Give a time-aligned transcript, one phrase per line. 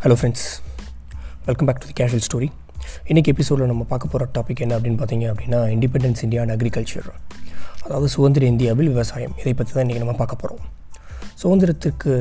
[0.00, 0.46] Hello friends
[1.44, 2.48] welcome back to the casual story
[3.10, 7.06] இன்றைக்கி எபிசோடில் நம்ம பார்க்க போகிற டாபிக் என்ன அப்படின்னு பார்த்தீங்க அப்படின்னா இண்டிபெண்டன்ஸ் இந்தியா அண்ட் அக்ரிகல்ச்சர்
[7.84, 9.34] அதாவது சுதந்திர இந்தியாவில் விவசாயம்.
[9.40, 10.62] இதை பற்றி தான் இன்றைக்கி நம்ம பார்க்க போகிறோம்
[11.42, 12.12] சுதந்திரத்திற்கு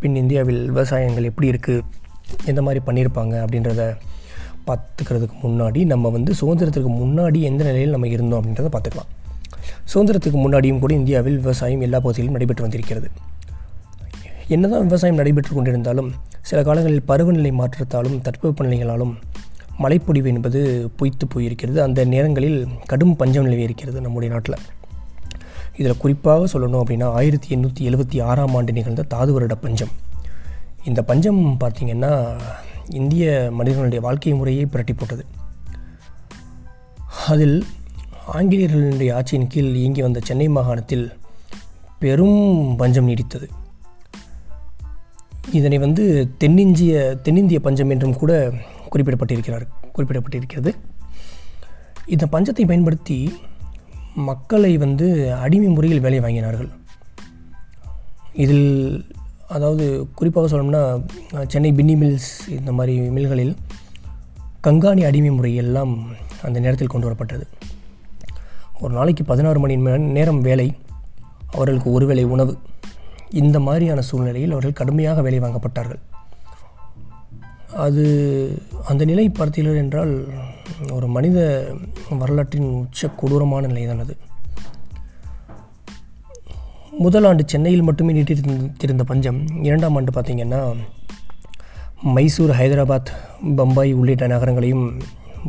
[0.00, 1.84] பின் இந்தியாவில் விவசாயங்கள் எப்படி இருக்குது
[2.46, 3.84] எந்த மாதிரி பண்ணியிருப்பாங்க அப்படின்றத
[4.68, 9.10] பார்த்துக்கிறதுக்கு முன்னாடி நம்ம வந்து சுதந்திரத்துக்கு முன்னாடி எந்த நிலையில் நம்ம இருந்தோம் அப்படின்றத பார்த்துக்கலாம்.
[9.94, 13.10] சுதந்திரத்துக்கு முன்னாடியும் கூட இந்தியாவில் விவசாயம் எல்லா பகுதிகளிலும் நடைபெற்று வந்திருக்கிறது.
[14.48, 16.10] என்னதான் விவசாயம் நடைபெற்று கொண்டிருந்தாலும்
[16.40, 19.14] சில காலங்களில் பருவநிலை மாற்றத்தாலும் தட்பவெப்பநிலைகளாலும்
[19.78, 21.76] மழைப்பொழிவு என்பது பொய்த்து போயிருக்கிறது.
[21.76, 24.56] அந்த நேரங்களில் கடும் பஞ்சம் நிலவி இருக்கிறது நம்முடைய நாட்டில்.
[25.76, 29.88] இதில் குறிப்பாக சொல்லணும் அப்படின்னா ஆயிரத்தி எண்ணூற்றி எழுபத்தி ஆறாம் ஆண்டு நிகழ்ந்த தாது வருட பஞ்சம்.
[30.84, 32.40] இந்த பஞ்சம் பார்த்திங்கன்னா
[32.88, 35.24] இந்திய மனிதர்களுடைய வாழ்க்கை முறையை புரட்டி போட்டது.
[37.28, 37.64] அதில்
[38.26, 41.12] ஆங்கிலேயர்களுடைய ஆட்சியின் கீழ் இயங்கி வந்த சென்னை மாகாணத்தில்
[41.98, 43.48] பெரும் பஞ்சம் நீடித்தது.
[45.52, 46.04] இதனை வந்து
[46.38, 48.32] தென்னிந்திய தென்னிந்திய பஞ்சம் என்றும் கூட
[48.92, 50.70] குறிப்பிடப்பட்டிருக்கிறார் குறிப்பிடப்பட்டிருக்கிறது.
[52.06, 53.18] இந்த பஞ்சத்தை பயன்படுத்தி
[54.14, 56.70] மக்களை வந்து அடிமை முறையில் வேலை வாங்கினார்கள்.
[58.34, 58.68] இதில்
[59.48, 60.82] அதாவது குறிப்பாக சொல்லணும்னா
[61.46, 63.54] சென்னை பின்னி மில்ஸ் இந்த மாதிரி மில்களில்
[64.64, 65.94] கங்காணி அடிமை முறையெல்லாம்
[66.42, 67.46] அந்த நேரத்தில் கொண்டு வரப்பட்டது.
[68.80, 70.68] ஒரு நாளைக்கு பதினாறு மணி நேரம் வேலை
[71.52, 72.54] அவர்களுக்கு ஒருவேளை உணவு.
[73.40, 76.00] இந்த மாதிரியான சூழ்நிலையில் அவர்கள் கடுமையாக வேலை வாங்கப்பட்டார்கள்.
[77.84, 78.04] அது
[78.90, 80.12] அந்த நிலை பார்த்தீர்கள் என்றால்
[80.96, 81.38] ஒரு மனித
[82.20, 84.14] வரலாற்றின் உச்ச கொடூரமான நிலைதான் அது
[87.04, 90.60] முதல் ஆண்டு சென்னையில் மட்டுமே நீட்டிருந்த பஞ்சம் இரண்டாம் ஆண்டு பார்த்திங்கன்னா
[92.14, 93.10] மைசூர் ஹைதராபாத்
[93.56, 94.86] பம்பாய் உள்ளிட்ட நகரங்களையும்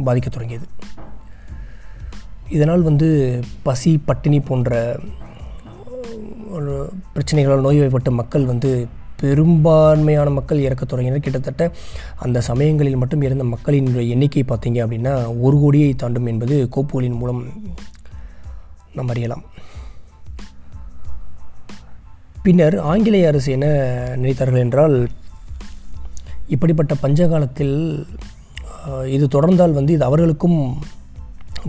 [0.05, 0.67] பாதிக்க தொடங்கியது.
[2.49, 3.07] இதனால் வந்து
[3.63, 4.71] பசி பட்டினி போன்ற
[6.57, 6.73] ஒரு
[7.13, 8.71] பிரச்சனைகளால் நோய்வாய்ப்பட்ட மக்கள் வந்து
[9.21, 11.25] பெரும்பான்மையான மக்கள் இறக்க தொடங்கினர்.
[11.25, 11.63] கிட்டத்தட்ட
[12.25, 15.13] அந்த சமயங்களில் மட்டும் இருந்த மக்களின் எண்ணிக்கை பார்த்தீங்க அப்படின்னா
[15.45, 17.41] ஒரு கோடியை தாண்டும் என்பது கோப்புகளின் மூலம்
[18.95, 19.43] நாம் அறியலாம்.
[22.45, 23.67] பின்னர் ஆங்கிலேய அரசு என்ன
[24.21, 24.95] நினைத்தார்கள் என்றால்
[26.55, 27.77] இப்படிப்பட்ட பஞ்சகாலத்தில்
[29.15, 30.59] இது தொடர்ந்தால் வந்து இது அவர்களுக்கும்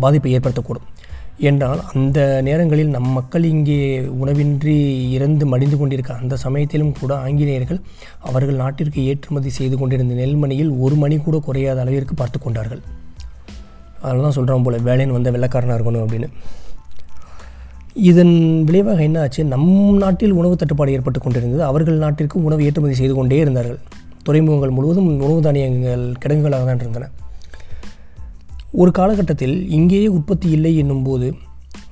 [0.01, 0.89] பாதிப்பை ஏற்படுத்தக்கூடும்.
[1.39, 3.79] என்றால் அந்த நேரங்களில் நம் மக்கள் இங்கே
[4.23, 4.75] உணவின்றி
[5.17, 7.81] இறந்து மடிந்து கொண்டிருக்க அந்த சமயத்திலும் கூட ஆங்கிலேயர்கள்
[8.29, 12.83] அவர்கள் நாட்டிற்கு ஏற்றுமதி செய்து கொண்டிருந்த நெல்மணியில் ஒரு மணி கூட குறையாத அளவிற்கு பார்த்து கொண்டார்கள்.
[14.03, 16.31] அதனால தான் சொல்கிறோம் போல் வேலைன்னு வந்த வெள்ளக்காரனாக இருக்கணும் அப்படின்னு.
[18.11, 21.63] இதன் விளைவாக என்ன ஆச்சு நம் நாட்டில் உணவு தட்டுப்பாடு ஏற்பட்டு கொண்டிருந்தது.
[21.71, 23.79] அவர்கள் நாட்டிற்கு உணவு ஏற்றுமதி செய்து கொண்டே இருந்தார்கள்.
[24.23, 27.11] துறைமுகங்கள் முழுவதும் உணவு தானியங்கள் கிடங்குகளாக தான் இருந்தன.
[28.83, 31.27] ஒரு காலகட்டத்தில் இங்கேயே உற்பத்தி இல்லை என்னும்போது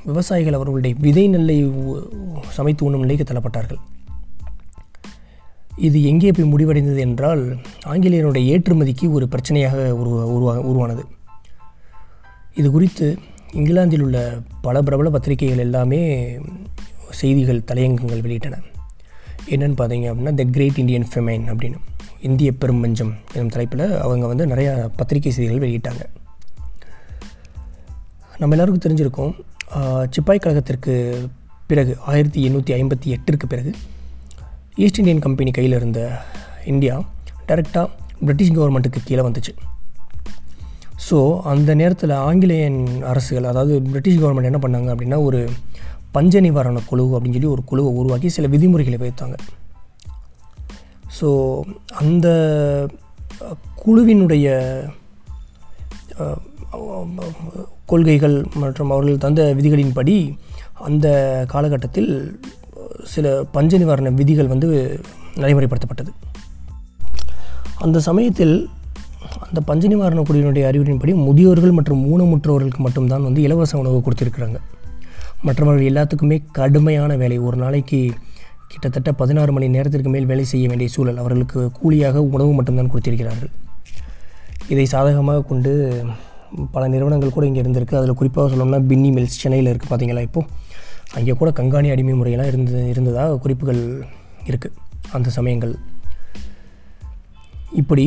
[0.09, 1.57] விவசாயிகள் அவர்களுடைய விதை நெல்லை
[2.57, 3.81] சமைத்து உண்ணும் நிலைக்கு தள்ளப்பட்டார்கள்.
[5.87, 7.43] இது எங்கே போய் முடிவடைந்தது என்றால்
[7.91, 11.05] ஆங்கிலேயனுடைய ஏற்றுமதிக்கு ஒரு பிரச்சனையாக உருவா உருவா உருவானது.
[12.61, 13.07] இது குறித்து
[13.59, 14.19] இங்கிலாந்தில் உள்ள
[14.67, 16.01] பல பிரபல பத்திரிகைகள் எல்லாமே
[17.21, 18.59] செய்திகள் தலையங்கங்கள் வெளியிட்டன.
[19.55, 21.79] என்னென்னு பார்த்தீங்க அப்படின்னா த கிரேட் இண்டியன் ஃபெமைன் அப்படின்னு.
[22.31, 26.03] இந்திய பெரும்பஞ்சம் எனும் தலைப்பில் அவங்க வந்து நிறையா பத்திரிகை செய்திகள் வெளியிட்டாங்க.
[28.43, 29.35] நம்ம எல்லாருக்கும் தெரிஞ்சிருக்கோம்
[30.11, 31.27] சிப்பாய் கழகத்திற்கு
[31.67, 33.73] பிறகு ஆயிரத்தி எண்ணூற்றி ஐம்பத்தி எட்டிற்கு பிறகு
[34.77, 36.21] ஈஸ்ட் இந்தியன் கம்பெனி கையில் இருந்த
[36.65, 37.03] இந்தியா
[37.49, 37.89] டைரெக்டாக
[38.21, 39.55] பிரிட்டிஷ் கவர்மெண்ட்டுக்கு கீழே வந்துச்சு.
[41.11, 45.51] ஸோ அந்த நேரத்தில் ஆங்கிலேயன் அரசுகள் அதாவது பிரிட்டிஷ் கவர்மெண்ட் என்ன பண்ணாங்க அப்படின்னா ஒரு
[46.11, 49.35] பஞ்ச நிவாரண குழு அப்படின்னு சொல்லி ஒரு குழுவை உருவாக்கி சில விதிமுறைகளை வைத்தாங்க
[51.21, 51.61] ஸோ
[51.95, 52.29] அந்த
[53.87, 54.49] குழுவினுடைய
[57.87, 60.37] கொள்கைகள் மற்றும் அவர்கள் தந்த விதிகளின்படி
[60.75, 61.07] அந்த
[61.49, 62.41] காலகட்டத்தில்
[63.05, 65.01] சில பஞ்ச நிவாரண விதிகள் வந்து
[65.35, 66.13] நடைமுறைப்படுத்தப்பட்டது.
[67.79, 68.69] அந்த சமயத்தில்
[69.47, 74.57] அந்த பஞ்ச நிவாரண குழுவினுடைய அறிவுரையின்படி முதியோர்கள் மற்றும் ஊனமுற்றவர்களுக்கு மட்டும்தான் வந்து இலவச உணவு கொடுத்துருக்குறாங்க.
[75.43, 77.39] மற்றவர்கள் எல்லாத்துக்குமே கடுமையான வேலை.
[77.39, 78.13] ஒரு நாளைக்கு
[78.67, 81.17] கிட்டத்தட்ட பதினாறு மணி நேரத்திற்கு மேல் வேலை செய்ய வேண்டிய சூழல்.
[81.17, 83.51] அவர்களுக்கு கூலியாக உணவு மட்டும்தான் கொடுத்திருக்கிறார்கள்.
[84.69, 86.05] இதை சாதகமாக கொண்டு
[86.75, 87.99] பல நிறுவனங்கள் கூட இங்கே இருந்திருக்கு.
[88.01, 90.49] அதில் குறிப்பாக சொல்லணும்னா பின்னி மில்ஸ் சென்னையில் இருக்குது பார்த்தீங்களா இப்போது
[91.15, 93.83] அங்கே கூட கங்காணி அடிமை முறையெல்லாம் இருந்து இருந்ததாக குறிப்புகள்
[94.51, 94.77] இருக்குது
[95.17, 95.75] அந்த சமயங்கள்.
[97.81, 98.07] இப்படி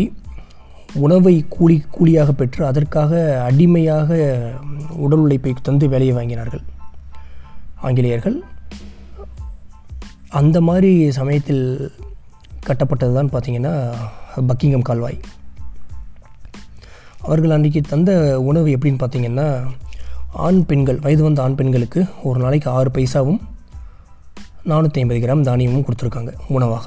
[1.06, 4.18] உணவை கூலி கூலியாக பெற்று அதற்காக அடிமையாக
[5.06, 6.64] உடல் உழைப்பை தந்து வேலையை வாங்கினார்கள்.
[7.88, 8.38] ஆங்கிலேயர்கள்.
[10.30, 11.64] அந்த மாதிரி சமயத்தில்
[12.68, 13.74] கட்டப்பட்டது தான் பார்த்திங்கன்னா
[14.48, 15.20] பக்கிங்கம் கால்வாய்.
[17.26, 18.12] அவர்கள் அன்றைக்கி தந்த
[18.50, 19.48] உணவு எப்படின்னு பார்த்திங்கன்னா
[20.46, 23.40] ஆண் பெண்கள் வயது வந்த ஆண் பெண்களுக்கு ஒரு நாளைக்கு ஆறு பைசாவும்
[24.72, 26.86] நானூற்றி ஐம்பது கிராம் தானியமும் கொடுத்துருக்காங்க உணவாக.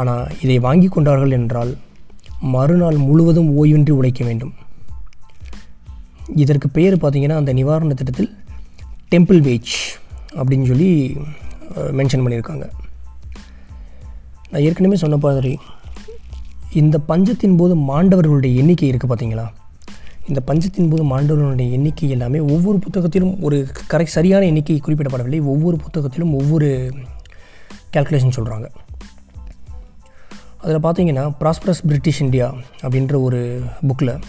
[0.00, 1.72] ஆனால் இதை வாங்கி கொண்டார்கள் என்றால்
[2.54, 4.52] மறுநாள் முழுவதும் ஓய்வின்றி உழைக்க வேண்டும்.
[6.42, 8.30] இதற்கு பெயர் பார்த்திங்கன்னா அந்த நிவாரண திட்டத்தில்
[9.12, 9.74] டெம்பிள் வேஜ்
[10.40, 10.90] அப்படின்னு சொல்லி
[11.98, 12.66] மென்ஷன் பண்ணியிருக்காங்க.
[14.50, 15.52] நான் ஏற்கனவே சொன்ன மாதிரி
[16.72, 19.46] இந்த பஞ்சத்தின் போது மாண்டவர்களுடைய எண்ணிக்கை இருக்குது பார்த்தீங்களா
[20.28, 25.42] இந்த பஞ்சத்தின் போது மாண்டவர்களுடைய எண்ணிக்கை எல்லாமே ஒவ்வொரு புத்தகத்திலும் ஒரு கரெக்ட் சரியான எண்ணிக்கை குறிப்பிடப்படவில்லை.
[25.42, 26.92] ஒவ்வொரு புத்தகத்திலும் ஒவ்வொரு
[27.92, 28.68] கேல்குலேஷன் சொல்கிறாங்க
[30.62, 34.20] அதில் பார்த்தீங்கன்னா ப்ராஸ்பரஸ் பிரிட்டிஷ் இந்தியா அப்படின்ற ஒரு புக்கில்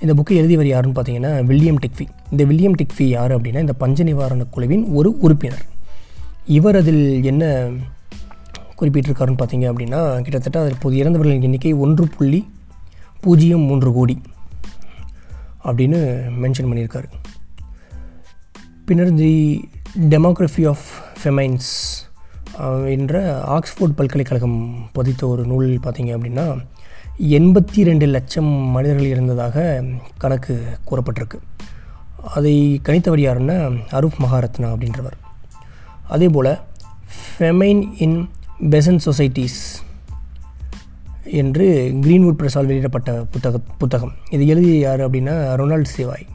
[0.00, 4.44] இந்த புக்கை எழுதியவர் யாருன்னு பார்த்தீங்கன்னா வில்லியம் டிக்ஃபி இந்த வில்லியம் டிக்ஃபி யார் அப்படின்னா இந்த பஞ்ச நிவாரண
[4.44, 5.64] குழுவின் ஒரு உறுப்பினர்.
[6.46, 7.68] இவர் அதில் என்ன
[8.80, 12.50] குறிப்பிட்டிருக்காருன்னு பார்த்தீங்க அப்படின்னா கிட்டத்தட்ட அதில் இப்போது இறந்தவர்களின் எண்ணிக்கை ஒன்று புள்ளி
[13.20, 14.22] பூஜ்ஜியம் மூன்று கோடி
[15.64, 15.98] அப்படின்னு
[16.42, 17.04] மென்ஷன் பண்ணியிருக்காரு.
[18.84, 19.68] பின்னர் தி
[20.08, 20.84] டெமோக்ரஃபி ஆஃப்
[21.24, 21.70] ஃபெமைன்ஸ்
[22.88, 26.64] என்ற ஆக்ஸ்போர்ட் பல்கலைக்கழகம் பதித்த ஒரு நூல் பார்த்தீங்க அப்படின்னா
[27.20, 29.84] எண்பத்தி ரெண்டு லட்சம் மனிதர்கள் இருந்ததாக
[30.18, 31.38] கணக்கு கூறப்பட்டிருக்கு.
[32.24, 35.18] அதை கணித்தவர் யாருன்னா அருப் மகாரத்னா அப்படின்றவர்.
[36.08, 36.58] அதே போல்
[37.38, 38.28] ஃபெமைன் இன்
[38.60, 39.60] பெசன் சொசைட்டிஸ்
[41.24, 41.66] என்று
[42.02, 44.12] கிரீன்வுட் பிரஸால் வெளியிடப்பட்ட புத்தக புத்தகம்.
[44.30, 46.26] இது எழுதிய யார் அப்படின்னா ரொனால்ட் சேவாய்.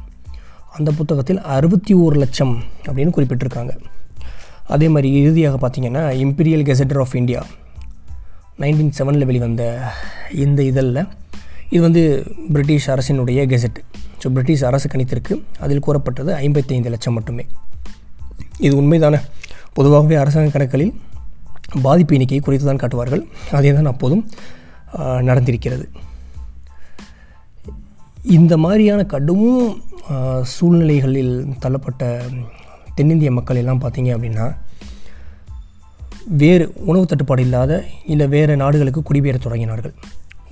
[0.77, 3.73] அந்த புத்தகத்தில் அறுபத்தி ஓரு லட்சம் அப்படின்னு குறிப்பிட்டிருக்காங்க.
[4.67, 7.45] அதே மாதிரி இறுதியாக பார்த்தீங்கன்னா imperial gazetteer of India
[8.59, 9.91] nineteen செவனில் வெளிவந்த
[10.31, 11.07] இந்த இதழில்
[11.69, 12.03] இது வந்து
[12.53, 13.79] பிரிட்டிஷ் அரசினுடைய கெசட்
[14.21, 17.45] ஸோ பிரிட்டிஷ் அரசு கணித்திற்கு அதில் கூறப்பட்டது ஐம்பத்தைந்து லட்சம் மட்டுமே.
[18.59, 19.19] இது உண்மைதானே?
[19.73, 20.93] பொதுவாகவே அரசாங்க கணக்களில்
[21.85, 23.23] பாதிப்பு எண்ணிக்கையை குறைத்து தான் காட்டுவார்கள்.
[23.57, 24.23] அதே தான் அப்போதும்
[25.29, 25.85] நடந்திருக்கிறது.
[28.37, 29.49] இந்த மாதிரியான கடும்
[30.53, 32.03] சூழ்நிலைகளில் தள்ளப்பட்ட
[32.97, 34.45] தென்னிந்திய மக்கள் எல்லாம் பார்த்தீங்க அப்படின்னா
[36.41, 37.73] வேறு உணவு தட்டுப்பாடு இல்லாத
[38.13, 39.93] இல்லை வேறு நாடுகளுக்கு குடிபெயர தொடங்கினார்கள்.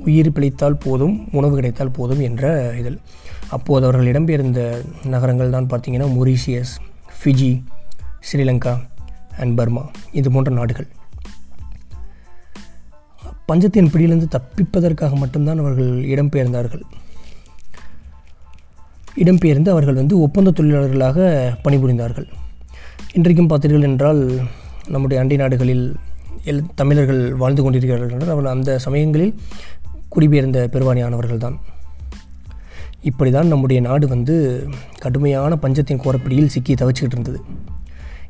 [0.08, 3.00] உயிர் பிழைத்தால் போதும் உணவு கிடைத்தால் போதும் என்ற இதில்.
[3.56, 4.62] அப்போது அவர்கள் இடம்பெயர்ந்த
[5.14, 6.74] நகரங்கள் தான் பார்த்திங்கன்னா Mauritius
[7.18, 7.52] Fiji
[8.30, 8.74] Sri Lanka
[9.42, 9.84] and Burma
[10.20, 10.88] இது போன்ற நாடுகள்.
[13.50, 16.84] பஞ்சத்தின் பிடியிலிருந்து தப்பிப்பதற்காக மட்டும்தான் அவர்கள் இடம்பெயர்ந்தார்கள்.
[19.24, 21.28] இடம்பெயர்ந்து அவர்கள் வந்து ஒப்பந்த தொழிலாளர்களாக
[21.66, 22.28] பணிபுரிந்தார்கள்.
[23.14, 24.22] இன்றைக்கும் பார்த்தீர்கள் என்றால்
[24.94, 25.86] நம்முடைய அண்டை நாடுகளில்
[26.52, 29.34] எல் தமிழர்கள் வாழ்ந்து கொண்டிருக்கிறார்கள் என்றால் அவர்கள் அந்த சமயங்களில்
[30.10, 31.58] குடிபெயர்ந்த பெருவாணியானவர்கள் தான்
[33.10, 34.36] இப்படி தான் நம்முடைய நாடு வந்து
[35.00, 37.40] கடுமையான பஞ்சத்தின் கோரப்பிடியில் சிக்கி தவிச்சிக்கிட்டு இருந்தது.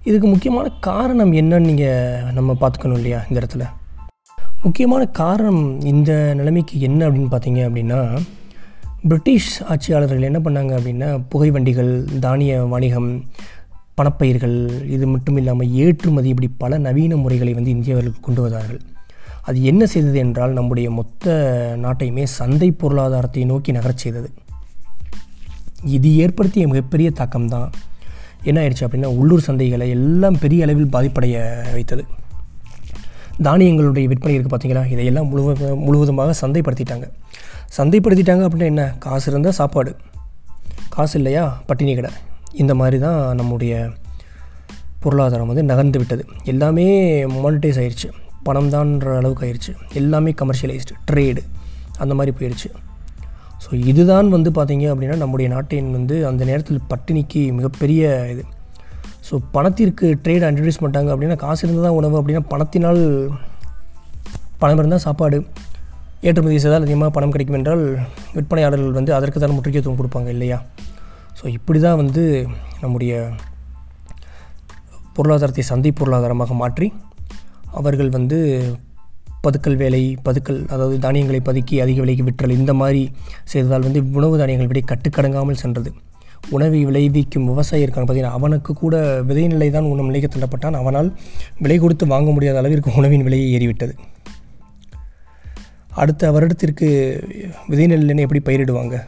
[0.04, 3.66] இதுக்கு முக்கியமான காரணம் என்னன்னு நீங்கள் நம்ம பார்த்துக்கணும் இல்லையா இந்த இடத்துல?
[4.64, 8.20] முக்கியமான காரணம் இந்த நிலைமைக்கு என்ன அப்படின்னு பார்த்தீங்க அப்படின்னா
[9.10, 13.24] பிரிட்டிஷ் ஆட்சியாளர்கள் என்ன பண்ணாங்க அப்படின்னா புகை வண்டிகள் தானிய வணிகம்
[13.96, 18.82] பணப்பயிர்கள் இது மட்டும் இல்லாமல் ஏற்றுமதி இப்படி பல நவீன முறைகளை வந்து இந்தியாவிற்கு கொண்டு வந்தார்கள்.
[19.44, 21.36] அது என்ன செய்தது என்றால் நம்முடைய மொத்த
[21.84, 24.30] நாட்டையுமே சந்தை பொருளாதாரத்தை நோக்கி நகரச் செய்தது.
[25.84, 27.70] இது ஏற்படுத்திய மிகப்பெரிய தாக்கம் தான்
[28.44, 31.38] என்ன ஆயிடுச்சு அப்படின்னா உள்ளூர் சந்தைகளை எல்லாம் பெரிய அளவில் பாதிப்படைய
[31.74, 32.06] வைத்தது.
[33.44, 37.10] தானியங்களுடைய விற்பனை இருக்குது பார்த்தீங்களா இதையெல்லாம் முழுவ முழுவதுமாக சந்தைப்படுத்திட்டாங்க.
[37.78, 38.96] சந்தைப்படுத்திட்டாங்க அப்படின்னா என்ன?
[39.00, 39.96] காசு இருந்தால் சாப்பாடு.
[40.90, 41.64] காசு இல்லையா?
[41.66, 42.12] பட்டினி கடை.
[42.54, 43.92] இந்த மாதிரி தான் நம்முடைய
[45.00, 46.26] பொருளாதாரம் வந்து நகர்ந்து விட்டது.
[46.44, 46.88] எல்லாமே
[47.26, 48.10] மானிட்டைஸ் ஆயிடுச்சு
[48.44, 51.42] பணம் தான்ற அளவுக்கு ஆயிடுச்சு எல்லாமே கமர்ஷியலைஸ்டு ட்ரேடு
[51.98, 52.70] அந்த மாதிரி போயிடுச்சு
[53.64, 58.46] ஸோ இதுதான் வந்து பார்த்திங்க அப்படின்னா நம்முடைய நாட்டின் வந்து அந்த நேரத்தில் பட்டினிக்கு மிகப்பெரிய இது.
[59.30, 63.02] ஸோ பணத்திற்கு ட்ரேட் இன்ட்ரடியூஸ் பண்ணிட்டாங்க அப்படின்னா காசு இருந்தால் தான் உணவு அப்படின்னா பணத்தினால்
[64.60, 65.46] பணம் இருந்தால் சாப்பாடு
[66.22, 67.84] ஏற்றுமதி செய்தால் அதிகமாக பணம் கிடைக்கும் என்றால்
[68.34, 70.66] விற்பனையாளர்கள் வந்து அதற்கு தான் முக்கியத்துவம் கொடுப்பாங்க இல்லையா?
[71.40, 72.48] ஸோ இப்படி தான் வந்து
[72.82, 73.32] நம்முடைய
[75.14, 76.94] பொருளாதாரத்தை சந்தை பொருளாதாரமாக மாற்றி
[77.72, 78.38] அவர்கள் வந்து
[79.42, 83.12] பதுக்கல் வேலை பதுக்கல் அதாவது தானியங்களை பதுக்கி அதிக விலைக்கு விற்றல் இந்த மாதிரி
[83.44, 85.90] செய்ததால் வந்து உணவு தானியங்கள் விட கட்டுக்கடங்காமல் சென்றது.
[86.50, 90.72] உணவை விளைவிக்கும் விவசாயி இருக்கான் பார்த்தீங்கன்னா அவனுக்கு கூட விதை நிலை தான் உணவு நிலைக்கு தள்ளப்பட்டான்.
[90.72, 91.18] அவனால்
[91.60, 93.94] விலை கொடுத்து வாங்க முடியாத அளவிற்கு உணவின் விலையை ஏறிவிட்டது.
[95.90, 96.88] அடுத்த வருடத்திற்கு
[97.68, 99.06] விதை எப்படி பயிரிடுவாங்க?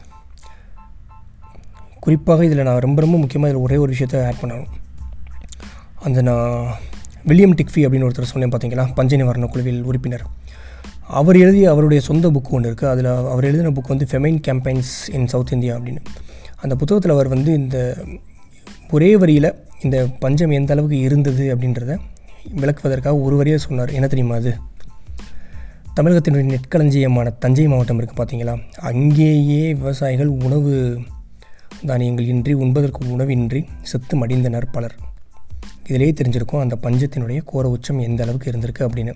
[2.00, 4.66] குறிப்பாக இதில் நான் ரொம்ப ரொம்ப முக்கியமாக இதில் ஒரே ஒரு விஷயத்தை ஆட் பண்ணணும்.
[6.02, 6.66] அந்த நான்
[7.24, 8.94] வில்லியம் டிக்ஃபி அப்படின்னு ஒருத்தர் சொன்னேன் பார்த்தீங்களா?
[8.94, 10.22] பஞ்ச நிவாரண குழுவில் உறுப்பினர்.
[11.06, 15.26] அவர் எழுதிய அவருடைய சொந்த புக்கு ஒன்று இருக்குது அதில் அவர் எழுதின புக் வந்து famine campaigns in
[15.26, 15.98] south India அப்படின்னு.
[16.62, 17.96] அந்த புத்தகத்தில் அவர் வந்து இந்த
[18.90, 21.98] ஒரே வரியில் இந்த பஞ்சம் எந்த அளவுக்கு இருந்தது அப்படின்றத
[22.56, 23.90] விளக்குவதற்காக ஒரு வரியாக சொன்னார்.
[23.90, 24.52] என்ன தெரியுமா அது?
[25.96, 30.98] தமிழகத்தினுடைய நெற்களஞ்சியமான தஞ்சை மாவட்டம் இருக்குது பார்த்தீங்களா அங்கேயே விவசாயிகள் உணவு
[31.86, 34.94] தானியங்கள் இன்றி உண்பதற்கு உணவின்றி செத்து மடிந்தனர் பலர்.
[35.88, 39.14] இதிலேயே தெரிஞ்சிருக்கும் அந்த பஞ்சத்தினுடைய கோர உச்சம் எந்த அளவுக்கு இருந்திருக்கு அப்படின்னு.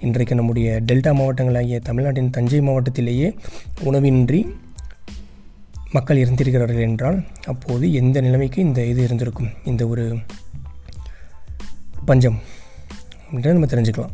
[0.00, 3.36] இன்றைக்கு நம்முடைய டெல்டா மாவட்டங்களாகிய தமிழ்நாட்டின் தஞ்சை மாவட்டத்திலேயே
[3.84, 4.46] உணவின்றி
[5.92, 9.48] மக்கள் இருந்திருக்கிறார்கள் என்றால் அப்போது எந்த நிலைமைக்கு இந்த இது இருந்திருக்கும்?
[9.64, 10.18] இந்த ஒரு
[12.04, 12.38] பஞ்சம்
[13.30, 14.12] அப்படின்றத நம்ம தெரிஞ்சுக்கலாம்.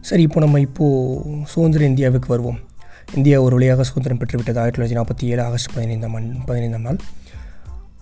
[0.00, 2.58] சரி இப்போ நம்ம இப்போது சுதந்திர இந்தியாவுக்கு வருவோம்.
[3.14, 6.96] இந்தியா ஒரு வழியாக சுதந்திரம் பெற்றுவிட்டது ஆயிரத்தி தொள்ளாயிரத்தி நாற்பத்தி ஏழு ஆகஸ்ட் பதினைந்தாம் ஆண்டு பதினைந்தாம் நாள்.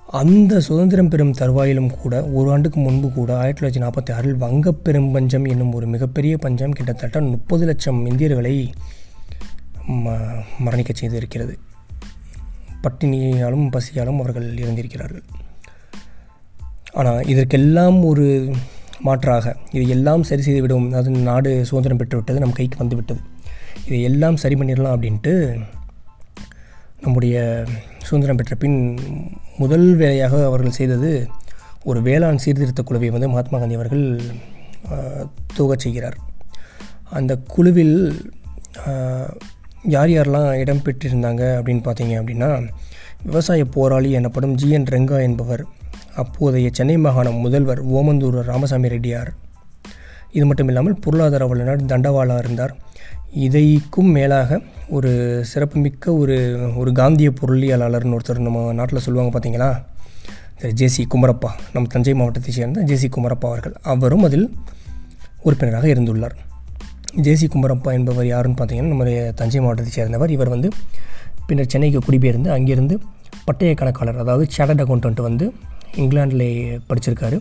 [0.06, 5.48] அந்த சுதந்திரம் பெறும் தருவாயிலும் கூட ஒரு ஆண்டுக்கு முன்பு கூட ஆயிரத்தி தொள்ளாயிரத்தி நாற்பத்தி ஆறில் வங்கப் பெரும்பஞ்சம்
[5.48, 8.72] என்னும் ஒரு மிகப்பெரிய பஞ்சம் கிட்டத்தட்ட முப்பது லட்சம் இந்தியர்களை
[9.88, 10.18] ம
[10.58, 11.54] மரணிக்க செய்திருக்கிறது.
[12.82, 15.24] பட்டினியாலும் பசியாலும் அவர்கள் இறந்திருக்கிறார்கள்.
[16.98, 18.26] ஆனால் இதற்கெல்லாம் ஒரு
[19.06, 23.20] மாற்றாக இதை எல்லாம் சரி செய்து விடும் அது நாடு சுதந்திரம் பெற்றுவிட்டது நம் கைக்கு வந்துவிட்டது.
[23.86, 25.32] இதை எல்லாம் சரி பண்ணிடலாம் அப்படின்ட்டு
[27.00, 27.36] நம்முடைய
[28.02, 28.78] சுதந்திரம் பெற்ற பின்
[29.58, 31.10] முதல் வேலையாக அவர்கள் செய்தது
[31.84, 34.06] ஒரு வேளாண் சீர்திருத்த குழுவை வந்து மகாத்மா காந்தி அவர்கள்
[35.56, 36.16] துவக்கச் செய்கிறார்.
[37.18, 37.98] அந்த குழுவில்
[39.82, 42.68] யார் யாரெல்லாம் இடம் பெற்றிருந்தாங்க அப்படின்னு பார்த்தீங்க அப்படின்னா
[43.24, 45.64] விவசாய போராளி எனப்படும் ஜிஎன் ரெங்கா என்பவர்
[46.14, 49.34] அப்போதைய சென்னை மாகாணம் முதல்வர் ஓமந்தூர் ராமசாமி ரெட்டியார்.
[50.30, 52.76] இது மட்டும் இல்லாமல் பொருளாதார வல்லுநர் தண்டவாளா இருந்தார்.
[53.32, 56.36] இதைக்கும் மேலாக ஒரு சிறப்புமிக்க ஒரு
[56.76, 59.70] ஒரு காந்திய பொருளியலாளர்னு ஒருத்தர் நம்ம நாட்டில் சொல்லுவாங்க பார்த்தீங்களா?
[60.62, 63.74] ஜேசி குமரப்பா நம்ம தஞ்சை மாவட்டத்தை சேர்ந்த ஜேசி குமரப்பா அவர்கள்.
[63.82, 64.54] அவரும் அதில்
[65.42, 66.36] உறுப்பினராக இருந்துள்ளார்.
[67.24, 70.30] ஜேசி குமரப்பா என்பவர் யாருன்னு பார்த்தீங்கன்னா நம்முடைய தஞ்சை மாவட்டத்தை சேர்ந்தவர்.
[70.36, 70.68] இவர் வந்து
[71.48, 72.94] பின்னர் சென்னைக்கு குடிபெயர்ந்து அங்கிருந்து
[73.46, 75.46] பட்டய கணக்காளர் அதாவது சேட்டர்ட் அக்கௌண்டன்ட் வந்து
[76.02, 76.46] இங்கிலாண்டில்
[76.88, 77.36] படிச்சிருக்காரு.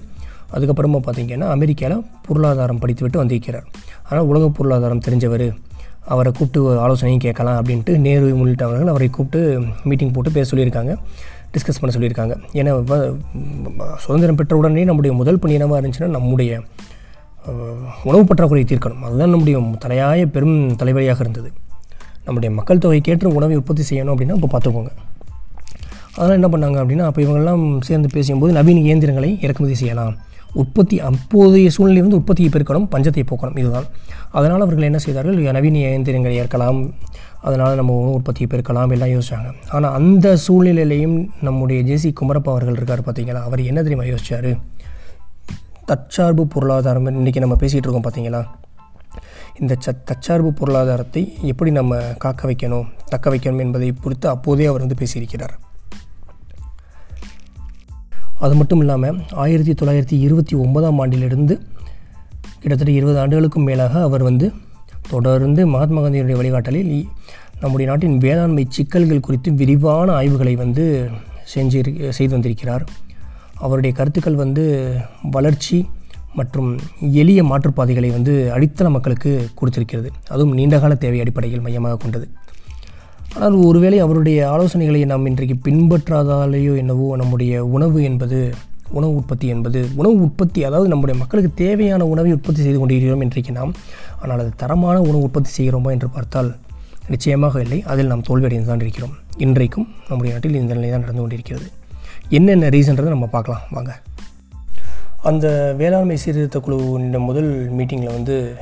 [0.56, 3.66] அதுக்கப்புறமா பார்த்தீங்கன்னா அமெரிக்காவில் பொருளாதாரம் படித்துவிட்டு வந்திருக்கிறார்.
[4.10, 5.48] ஆனால் உலக பொருளாதாரம் தெரிஞ்சவர்
[6.14, 9.40] அவரை கூப்பிட்டு ஆலோசனையும் கேட்கலாம் அப்படின்ட்டு நேரு உள்ளிட்டவர்கள் அவரை கூப்பிட்டு
[9.90, 10.94] மீட்டிங் போட்டு பேச சொல்லியிருக்காங்க
[11.54, 12.34] டிஸ்கஸ் பண்ண சொல்லியிருக்காங்க.
[12.60, 12.72] ஏன்னா
[14.04, 16.62] சுதந்திரம் பெற்ற உடனே நம்முடைய முதல் பணி என்னவாக இருந்துச்சுன்னா நம்முடைய
[18.10, 19.04] உணவு பற்றாக்குறையை தீர்க்கணும்.
[19.08, 21.50] அதுதான் நம்முடைய தலையாய பெரும் தலைவலியாக இருந்தது.
[22.28, 24.94] நம்முடைய மக்கள் தொகைக்கேற்ற உணவை உற்பத்தி செய்யணும் அப்படின்னா இப்போ பார்த்துக்கோங்க
[26.18, 30.14] அதெல்லாம் என்ன பண்ணாங்க அப்படின்னா அப்போ இவங்கெல்லாம் சேர்ந்து பேசும்போது நவீன இயந்திரங்களை இறக்குமதி செய்யலாம்.
[30.62, 33.88] உற்பத்தி அப்போதைய சூழ்நிலை வந்து உற்பத்தியை பெருக்கணும் பஞ்சத்தை போக்கணும் இதுதான்.
[34.38, 35.40] அதனால் அவர்கள் என்ன செய்தார்கள்?
[35.58, 36.80] நவீன இயந்திரங்களை ஏற்கலாம்
[37.48, 39.50] அதனால் நம்ம உணவு உற்பத்தியை பெருக்கலாம் எல்லாம் யோசிச்சாங்க.
[39.78, 44.50] ஆனால் அந்த சூழ்நிலையிலையும் நம்முடைய ஜேசி குமரப்பா அவர்கள் இருக்கார் பார்த்தீங்களா அவர் என்ன தெரியுமா யோசிச்சார்?
[45.86, 48.46] தற்சார்பு பொருளாதாரம் இன்றைக்கி நம்ம பேசிகிட்டு இருக்கோம் பார்த்தீங்களா
[49.60, 54.96] இந்த ச தற்சார்பு பொருளாதாரத்தை எப்படி நம்ம காக்க வைக்கணும் தக்க வைக்கணும் என்பதை பொறுத்து அப்போதே அவர் வந்து
[55.00, 55.54] பேசியிருக்கிறார்.
[58.40, 61.56] அது மட்டும் இல்லாமல் ஆயிரத்தி தொள்ளாயிரத்தி இருபத்தி ஒன்பதாம் ஆண்டிலிருந்து
[62.60, 64.54] கிட்டத்தட்ட இருபது ஆண்டுகளுக்கும் மேலாக அவர் வந்து
[65.10, 67.06] தொடர்ந்து மகாத்மா காந்தியினுடைய வழிகாட்டலில்
[67.60, 71.10] நம்முடைய நாட்டின் வேளாண்மை சிக்கல்கள் குறித்து விரிவான ஆய்வுகளை வந்து
[71.56, 72.86] செஞ்சு செய்து வந்திருக்கிறார்.
[73.66, 74.64] அவருடைய கருத்துக்கள் வந்து
[75.36, 75.78] வளர்ச்சி
[76.40, 76.70] மற்றும்
[77.22, 80.10] எளிய மாற்றுப்பாதைகளை வந்து அடித்தள மக்களுக்கு கொடுத்திருக்கிறது.
[80.34, 82.26] அதுவும் நீண்டகால தேவை அடிப்படையில் மையமாக கொண்டது.
[83.36, 88.40] ஆனால் ஒருவேளை அவருடைய ஆலோசனைகளை நாம் இன்றைக்கு பின்பற்றாதாலேயோ என்னவோ நம்முடைய உணவு என்பது
[88.98, 93.72] உணவு உற்பத்தி என்பது உணவு உற்பத்தி அதாவது நம்முடைய மக்களுக்கு தேவையான உணவை உற்பத்தி செய்து கொண்டிருக்கிறோம் இன்றைக்கு நாம்.
[94.22, 96.52] ஆனால் அது தரமான உணவு உற்பத்தி செய்கிறோமா என்று பார்த்தால்
[97.14, 97.80] நிச்சயமாக இல்லை.
[97.94, 99.16] அதில் நாம் தோல்வியடைந்து தான் இருக்கிறோம்.
[99.46, 101.68] இன்றைக்கும் நம்முடைய நாட்டில் இந்த நிலை தான் நடந்து கொண்டிருக்கிறது.
[102.30, 103.62] என்னென்ன ரீசன்றதை நம்ம பார்க்கலாம்.
[103.70, 104.00] வாங்க.
[105.24, 106.78] அந்த வேளாண்மை சீர்திருத்த குழு
[107.20, 108.56] முதல் மீட்டிங்கில் வந்து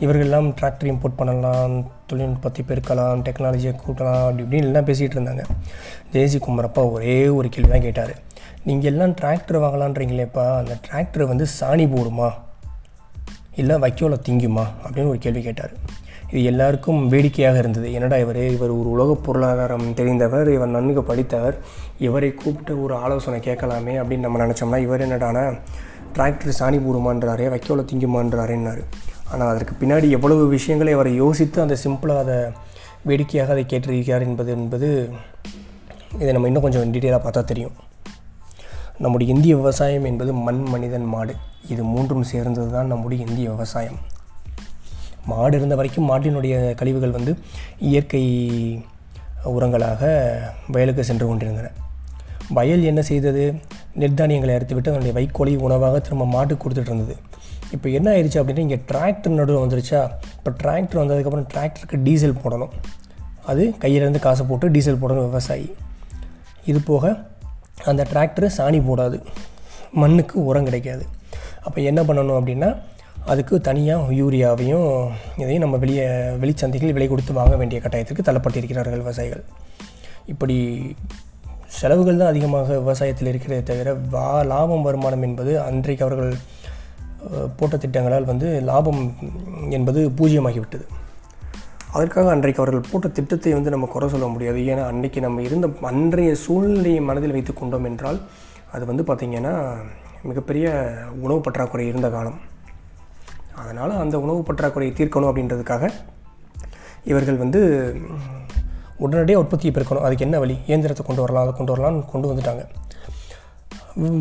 [0.00, 5.44] இவர்கள்லாம் டிராக்டர் இம்போர்ட் பண்ணலாம் தொழில்நுட்பத்தை பெருக்கலாம் டெக்னாலஜியை கூட்டலாம் அப்படி இப்படின்னு எல்லாம் பேசிகிட்டு இருந்தாங்க.
[6.12, 8.14] ஜெயசி குமரப்பா ஒரே ஒரு கேள்வி தான் கேட்டார்.
[8.64, 12.32] நீங்கள் எல்லாம் டிராக்டர் வாங்கலான்றீங்களேப்பா அந்த டிராக்டர் வந்து சாணி போடுமா?
[13.54, 14.64] இல்லை வைக்கோல திங்குமா?
[14.86, 15.72] அப்படின்னு ஒரு கேள்வி கேட்டார்.
[16.30, 17.88] இது எல்லாருக்கும் வேடிக்கையாக இருந்தது.
[17.96, 18.38] என்னடா இவர்?
[18.56, 21.56] இவர் ஒரு உலக பொருளாதாரம் தெரிந்தவர் இவர் நன்கு படித்தவர்
[22.06, 25.44] இவரை கூப்பிட்டு ஒரு ஆலோசனை கேட்கலாமே அப்படின்னு நம்ம நினச்சோம்னா இவர் என்னடானா
[26.16, 28.82] டிராக்டர் சாணி போடுமான்றாரே வைக்கோல திங்குமான்றாரேன்னாரு.
[29.32, 32.38] ஆனால் அதற்கு பின்னாடி எவ்வளவு விஷயங்களை அவரை யோசித்து அந்த சிம்பிளாக அதை
[33.08, 34.88] வேடிக்கையாக அதை கேட்டிருக்கிறார் என்பது என்பது
[36.20, 37.74] இதை நம்ம இன்னும் கொஞ்சம் டீட்டெயிலாக பார்த்தா தெரியும்.
[39.04, 41.34] நம்முடைய இந்திய விவசாயம் என்பது மண் மனிதன் மாடு.
[41.72, 43.98] இது மூன்றும் சேர்ந்தது தான் நம்முடைய இந்திய விவசாயம்.
[45.26, 47.36] மாடு இருந்த வரைக்கும் மாட்டினுடைய கழிவுகள் வந்து
[47.78, 48.24] இயற்கை
[49.44, 50.02] உரங்களாக
[50.68, 51.70] வயலுக்கு சென்று கொண்டிருந்தன.
[52.48, 53.54] வயல் என்ன செய்தது?
[53.98, 57.16] நெற்தானியங்களை அறுத்துவிட்டு அதனுடைய வைக்கோலை உணவாக திரும்ப மாட்டுக்கு கொடுத்துட்டு இருந்தது.
[57.70, 60.10] இப்போ என்ன ஆயிடுச்சு அப்படின்னா இங்கே டிராக்டர் நடுவில் வந்துருச்சா?
[60.36, 62.70] இப்போ டிராக்டர் வந்ததுக்கப்புறம் டிராக்டருக்கு டீசல் போடணும்.
[63.44, 65.74] அது கையிலேருந்து காசை போட்டு டீசல் போடணும் விவசாயி.
[66.64, 67.24] இது போக
[67.84, 69.22] அந்த டிராக்டர் சாணி போடாது.
[69.92, 71.06] மண்ணுக்கு உரம் கிடைக்காது.
[71.62, 72.78] அப்போ என்ன பண்ணணும் அப்படின்னா
[73.32, 74.90] அதுக்கு தனியாக யூரியாவையும்
[75.42, 76.04] இதையும் நம்ம வெளியே
[76.42, 79.42] வெளிச்சந்தைகள் விலை கொடுத்து வாங்க வேண்டிய கட்டாயத்திற்கு தள்ளப்பட்டிருக்கிறார்கள் விவசாயிகள்.
[80.32, 80.56] இப்படி
[81.78, 86.32] செலவுகள் தான் அதிகமாக விவசாயத்தில் இருக்கிறதே தவிர வா லாபம் வருமானம் என்பது அன்றைக்கு அவர்கள்
[87.58, 89.02] போட்ட திட்டங்களால் வந்து லாபம்
[89.70, 90.86] என்பது பூஜ்ஜியமாகிவிட்டது
[91.94, 94.58] அதற்காக அன்றைக்கு அவர்கள் போட்ட திட்டத்தை வந்து நம்ம குறை சொல்ல முடியாது.
[94.72, 98.20] ஏன்னா அன்றைக்கி நம்ம இருந்த அன்றைய சூழ்நிலையை மனதில் வைத்து கொண்டோம் என்றால்
[98.72, 99.54] அது வந்து பார்த்திங்கன்னா
[100.30, 100.68] மிகப்பெரிய
[101.24, 102.38] உணவு பற்றாக்குறை இருந்த காலம்.
[103.62, 105.90] அதனால் அந்த உணவு பற்றாக்குறையை தீர்க்கணும் அப்படின்றதுக்காக
[107.04, 107.60] இவர்கள் வந்து
[109.04, 110.04] உடனடியாக உற்பத்தியை பெருக்கணும்.
[110.06, 110.56] அதுக்கு என்ன வழி?
[110.66, 112.64] இயந்திரத்தை கொண்டு வரலாம் அதை கொண்டு வரலாம்னு கொண்டு வந்துட்டாங்க.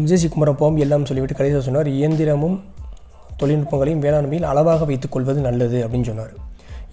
[0.03, 2.57] விஜய் போம் எல்லாம் சொல்லிவிட்டு கடைசியாக சொன்னார் இயந்திரமும்
[3.41, 6.33] தொழில்நுட்பங்களையும் வேளாண்மையில் அளவாக வைத்துக்கொள்வது நல்லது அப்படின்னு சொன்னார்.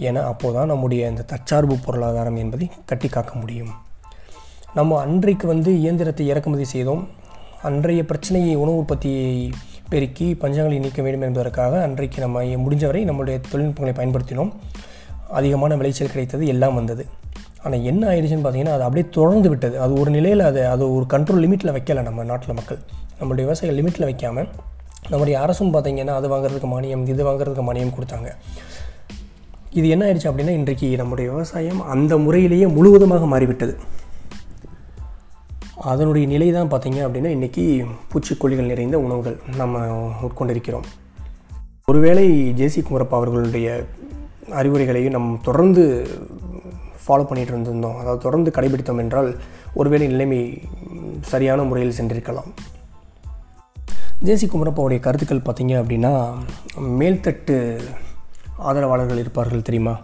[0.07, 3.73] ஏன்னா அப்போது தான் நம்முடைய இந்த தற்சார்பு பொருளாதாரம் என்பதை கட்டி காக்க முடியும்.
[4.79, 7.03] நம்ம அன்றைக்கு வந்து இயந்திரத்தை இறக்குமதி செய்தோம்.
[7.69, 9.29] அன்றைய பிரச்சனையை உணவு உற்பத்தியை
[9.89, 14.53] பெருக்கி பஞ்சங்களை நீக்க வேண்டும் என்பதற்காக அன்றைக்கு நம்ம முடிஞ்சவரை நம்முடைய தொழில்நுட்பங்களை பயன்படுத்தினோம்.
[15.29, 17.07] அதிகமான விளைச்சல் கிடைத்தது எல்லாம் வந்தது.
[17.63, 19.81] ஆனால் என்ன ஆயிடுச்சுன்னு பார்த்தீங்கன்னா அது அப்படியே தொடர்ந்து விட்டது.
[19.81, 22.79] அது ஒரு நிலையில் அது அது ஒரு கண்ட்ரோல் லிமிட்டில் வைக்கல நம்ம நாட்டில் மக்கள்.
[23.21, 24.49] நம்மளுடைய விவசாயிகள் லிமிட்டில் வைக்காமல்
[25.11, 28.29] நம்முடைய அரசும் பார்த்தீங்கன்னா அது வாங்குறதுக்கு மானியம் இது வாங்குறதுக்கு மானியம் கொடுத்தாங்க.
[29.71, 33.77] இது என்ன ஆயிடுச்சு அப்படின்னா இன்றைக்கு நம்முடைய விவசாயம் அந்த முறையிலேயே முழுவதுமாக மாறிவிட்டது.
[35.77, 39.79] அதனுடைய நிலை தான் பார்த்தீங்க அப்படின்னா இன்றைக்கி பூச்சிக்கொல்லிகள் நிறைந்த உணவுகள் நம்ம
[40.23, 40.85] உட்கொண்டிருக்கிறோம்.
[41.85, 43.87] ஒருவேளை ஜேசி குமரப்பா அவர்களுடைய
[44.51, 46.07] அறிவுரைகளையும் நம் தொடர்ந்து
[47.07, 47.97] ஃபாலோ பண்ணிகிட்டு இருந்திருந்தோம்.
[47.97, 49.37] அதாவது தொடர்ந்து கடைபிடித்தோம் என்றால்
[49.75, 50.63] ஒருவேளை நிலைமை
[51.21, 52.51] சரியான முறையில் சென்றிருக்கலாம்.
[54.25, 56.35] ஜேசி குமரப்பாவுடைய கருத்துக்கள் பார்த்தீங்க அப்படின்னா
[56.81, 57.81] மேல்தட்டு
[58.57, 60.01] ஆதரவாளர்கள் இருப்பார்கள் தெரியுமா?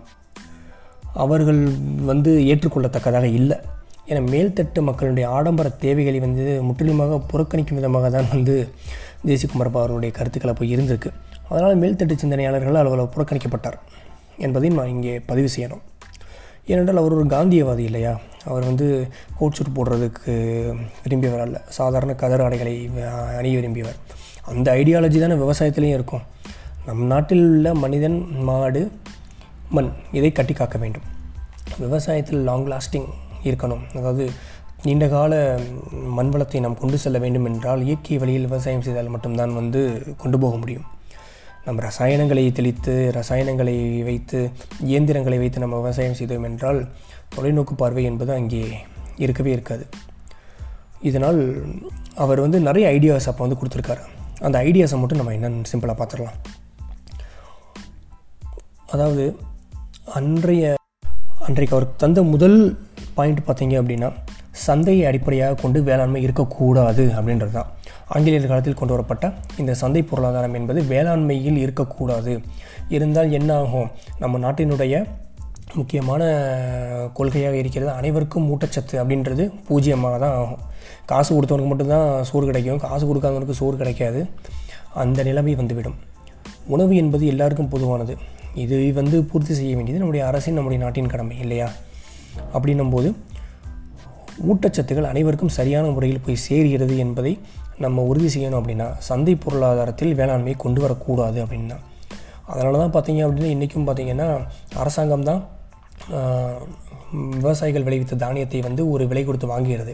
[1.14, 3.58] அவர்கள் வந்து ஏற்றுக்கொள்ளத்தக்கதாக இல்லை.
[4.06, 8.68] என மேல்தட்டு மக்களுடைய ஆடம்பர தேவைகளை வந்து முற்றிலுமாக புறக்கணிக்கும் விதமாக தான் வந்து
[9.26, 11.10] ஜேசி அவருடைய கருத்துக்களை கருத்துக்கள் அப்போ இருந்திருக்கு.
[11.48, 13.78] அதனால் மேல்தட்டு சிந்தனையாளர்கள் அவ்வளவு புறக்கணிக்கப்பட்டார்
[14.36, 15.80] என்பதையும் நான் இங்கே பதிவு செய்யணும்.
[16.66, 18.18] ஏனென்றால் அவர் ஒரு காந்தியவாதி இல்லையா?
[18.44, 20.32] அவர் வந்து கோட் சூட் போடுறதுக்கு
[21.04, 21.62] விரும்பியவர் அல்ல.
[21.68, 22.90] சாதாரண கதர் ஆடைகளை
[23.38, 23.98] அணிய விரும்பியவர்.
[24.46, 26.20] அந்த ஐடியாலஜி தானே விவசாயத்துலேயும் இருக்கும்.
[26.86, 28.90] நம் நாட்டில் உள்ள மனிதன் மாடு
[29.70, 31.02] மண் இதை கட்டி காக்க வேண்டும்.
[31.80, 33.10] விவசாயத்தில் லாங் லாஸ்டிங்
[33.48, 33.84] இருக்கணும்.
[33.98, 34.24] அதாவது
[34.86, 35.32] நீண்டகால
[36.18, 39.80] மண் வளத்தை நாம் கொண்டு செல்ல வேண்டும் என்றால் இயற்கை வழியில் விவசாயம் செய்தால் மட்டும்தான் வந்து
[40.22, 40.86] கொண்டு போக முடியும்.
[41.66, 43.76] நம்ம ரசாயனங்களை தெளித்து ரசாயனங்களை
[44.08, 44.38] வைத்து
[44.90, 46.80] இயந்திரங்களை வைத்து நம்ம விவசாயம் செய்தோம் என்றால்
[47.34, 48.62] தொலைநோக்கு பார்வை என்பது அங்கே
[49.24, 49.84] இருக்கவே இருக்காது.
[51.08, 51.40] இதனால்
[52.24, 54.02] அவர் வந்து நிறைய ஐடியாஸ் அப்போ வந்து கொடுத்துருக்காரு.
[54.46, 56.38] அந்த ஐடியாஸை மட்டும் நம்ம என்னென்னு சிம்பிளாக பார்த்துடலாம்
[58.94, 59.24] அதாவது
[60.18, 60.64] அன்றைய
[61.46, 62.56] அன்றைக்கு அவர் தந்த முதல்
[63.20, 64.08] பாயிண்ட் பார்த்தீங்க அப்படின்னா
[64.66, 67.68] சந்தையை அடிப்படையாக கொண்டு வேளாண்மை இருக்கக்கூடாது அப்படின்றது தான்.
[68.08, 69.26] ஆங்கிலேயர் காலத்தில் கொண்டு வரப்பட்ட
[69.58, 72.32] இந்த சந்தை பொருளாதாரம் என்பது வேளாண்மையில் இருக்கக்கூடாது.
[72.88, 73.90] இருந்தால் என்ன ஆகும்?
[74.18, 74.94] நம்ம நாட்டினுடைய
[75.74, 76.22] முக்கியமான
[77.18, 80.62] கொள்கையாக இருக்கிறது அனைவருக்கும் ஊட்டச்சத்து அப்படின்றது பூஜ்ஜியமாக தான் ஆகும்.
[81.10, 82.80] காசு கொடுத்தவனுக்கு மட்டும்தான் சோறு கிடைக்கும்.
[82.84, 84.22] காசு கொடுக்காதவனுக்கு சோறு கிடைக்காது.
[85.02, 85.98] அந்த நிலைமை வந்துவிடும்.
[86.66, 88.16] உணவு என்பது எல்லாருக்கும் பொதுவானது.
[88.54, 91.68] இது வந்து பூர்த்தி செய்ய வேண்டியது நம்முடைய அரசின் நம்முடைய நாட்டின் கடமை இல்லையா?
[92.54, 93.08] அப்படின்னும்போது
[94.44, 97.32] ஊட்டச்சத்துக்கள் அனைவருக்கும் சரியான முறையில் போய் சேர்கிறது என்பதை
[97.78, 101.76] நம்ம உறுதி செய்யணும் அப்படின்னா சந்தை பொருளாதாரத்தில் வேளாண்மையை கொண்டு வரக்கூடாது அப்படின்னா.
[102.48, 104.28] அதனால தான் பார்த்தீங்க அப்படின்னா இன்றைக்கும் பார்த்தீங்கன்னா
[104.76, 105.40] அரசாங்கம் தான்
[106.14, 106.60] ஆஹ்,
[107.36, 109.92] விவசாயிகள் விளைவித்த தானியத்தை வந்து ஒரு விலை கொடுத்து வாங்குகிறது.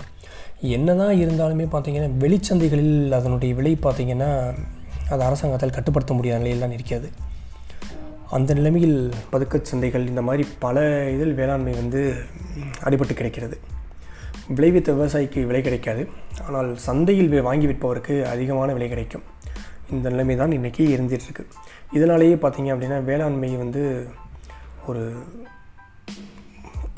[0.70, 4.30] என்னதான் இருந்தாலுமே பார்த்தீங்கன்னா வெளிச்சந்தைகளில் அதனுடைய விலை பார்த்தீங்கன்னா
[5.10, 7.08] அது அரசாங்கத்தால் கட்டுப்படுத்த முடியாத நிலையில் தான் இருக்கிறது.
[8.30, 12.14] அந்த நிலைமையில் பதுக்கச் சந்தைகள் இந்த மாதிரி பல இதில் வேளாண்மை வந்து
[12.82, 13.58] அடிபட்டு கிடைக்கிறது.
[14.48, 16.08] விளைவித்த விவசாயிக்கு விலை கிடைக்காது.
[16.46, 19.22] ஆனால் சந்தையில் வாங்கி விற்பவருக்கு அதிகமான விலை கிடைக்கும்.
[19.90, 21.46] இந்த நிலைமை தான் இன்றைக்கி இருந்துகிட்ருக்கு
[21.92, 24.08] இதனாலேயே பார்த்திங்க அப்படின்னா வேளாண்மை வந்து
[24.86, 25.12] ஒரு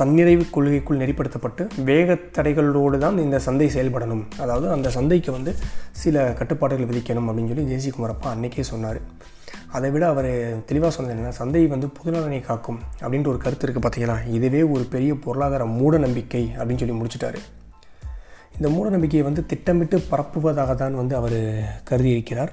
[0.01, 4.23] தன்னிறைவு கொள்கைக்குள் நெறிப்படுத்தப்பட்டு வேகத்தடைகளோடு தான் இந்த சந்தை செயல்படணும்.
[4.43, 5.53] அதாவது அந்த சந்தைக்கு வந்து
[6.03, 9.01] சில கட்டுப்பாடுகள் விதிக்கணும் அப்படின்னு சொல்லி ஜேசி குமாரப்பா அன்றைக்கே சொன்னார்.
[9.77, 10.31] அதை விட அவர்
[10.69, 15.13] தெளிவாக சொன்னது என்னன்னா சந்தை வந்து பொதுநலனை காக்கும் அப்படின்ற ஒரு கருத்து இருக்குது பார்த்தீங்களா இதுவே ஒரு பெரிய
[15.25, 17.41] பொருளாதார மூட நம்பிக்கை அப்படின்னு சொல்லி முடிச்சுட்டாரு.
[18.57, 21.39] இந்த மூட நம்பிக்கையை வந்து திட்டமிட்டு பரப்புவதாக தான் வந்து அவர்
[21.91, 22.53] கருதி இருக்கிறார்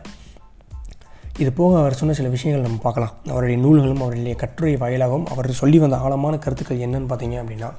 [1.38, 3.14] இது போக அவர் சொன்ன சில விஷயங்கள் நம்ம பார்க்கலாம்.
[3.28, 7.70] அவருடைய நூல்களும் அவருடைய கட்டுரை வாயிலாகவும் அவர் சொல்லி வந்த ஆழமான கருத்துக்கள் என்னன்னு பார்த்தீங்க அப்படின்னா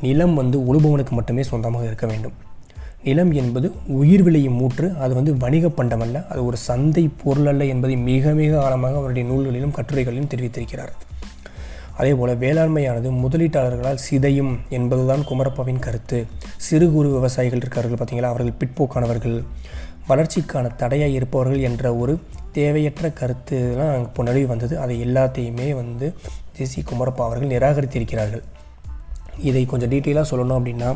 [0.00, 2.32] நிலம் வந்து உழுபவனுக்கு மட்டுமே சொந்தமாக இருக்க வேண்டும்.
[3.02, 7.64] நிலம் என்பது உயிர் விலையும் மூற்று அது வந்து வணிக பண்டம் அல்ல அது ஒரு சந்தை பொருள் அல்ல
[7.64, 10.94] என்பதை மிக மிக ஆழமாக அவருடைய நூல்களிலும் கட்டுரைகளிலும் தெரிவித்திருக்கிறார்.
[11.96, 16.26] அதே போல் வேளாண்மையானது முதலீட்டாளர்களால் சிதையும் என்பதுதான் குமரப்பாவின் கருத்து.
[16.56, 18.32] சிறு குறு விவசாயிகள் இருக்கார்கள் பார்த்தீங்களா?
[18.34, 19.38] அவர்கள் பிற்போக்கானவர்கள்.
[20.08, 22.20] வளர்ச்சிக்கான தடையாக இருப்பவர்கள் என்ற ஒரு
[22.58, 24.74] தேவையற்ற கருத்துலாம் இப்போ நழுவி வந்தது.
[24.84, 26.08] அதை எல்லாத்தையுமே வந்து
[26.58, 28.44] ஜெசி குமரப்பா அவர்கள் நிராகரித்திருக்கிறார்கள்.
[29.48, 30.90] இதை கொஞ்சம் டீட்டெயிலாக சொல்லணும் அப்படின்னா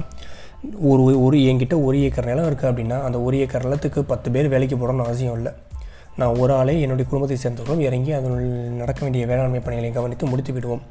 [0.91, 4.77] ஒரு ஒரு என்கிட்ட ஒரு ஏக்கர் நிலம் இருக்குது அப்படின்னா அந்த ஒரு ஏக்கர் நிலத்துக்கு பத்து பேர் வேலைக்கு
[4.77, 5.53] போடணும்னு அவசியம் இல்லை.
[6.21, 8.49] நான் ஒரு ஆளே என்னுடைய குடும்பத்தை சேர்ந்தவர்களும் இறங்கி அதனுள்
[8.81, 10.83] நடக்க வேண்டிய வேளாண்மை பணிகளை கவனித்து முடித்து விடுவோம்.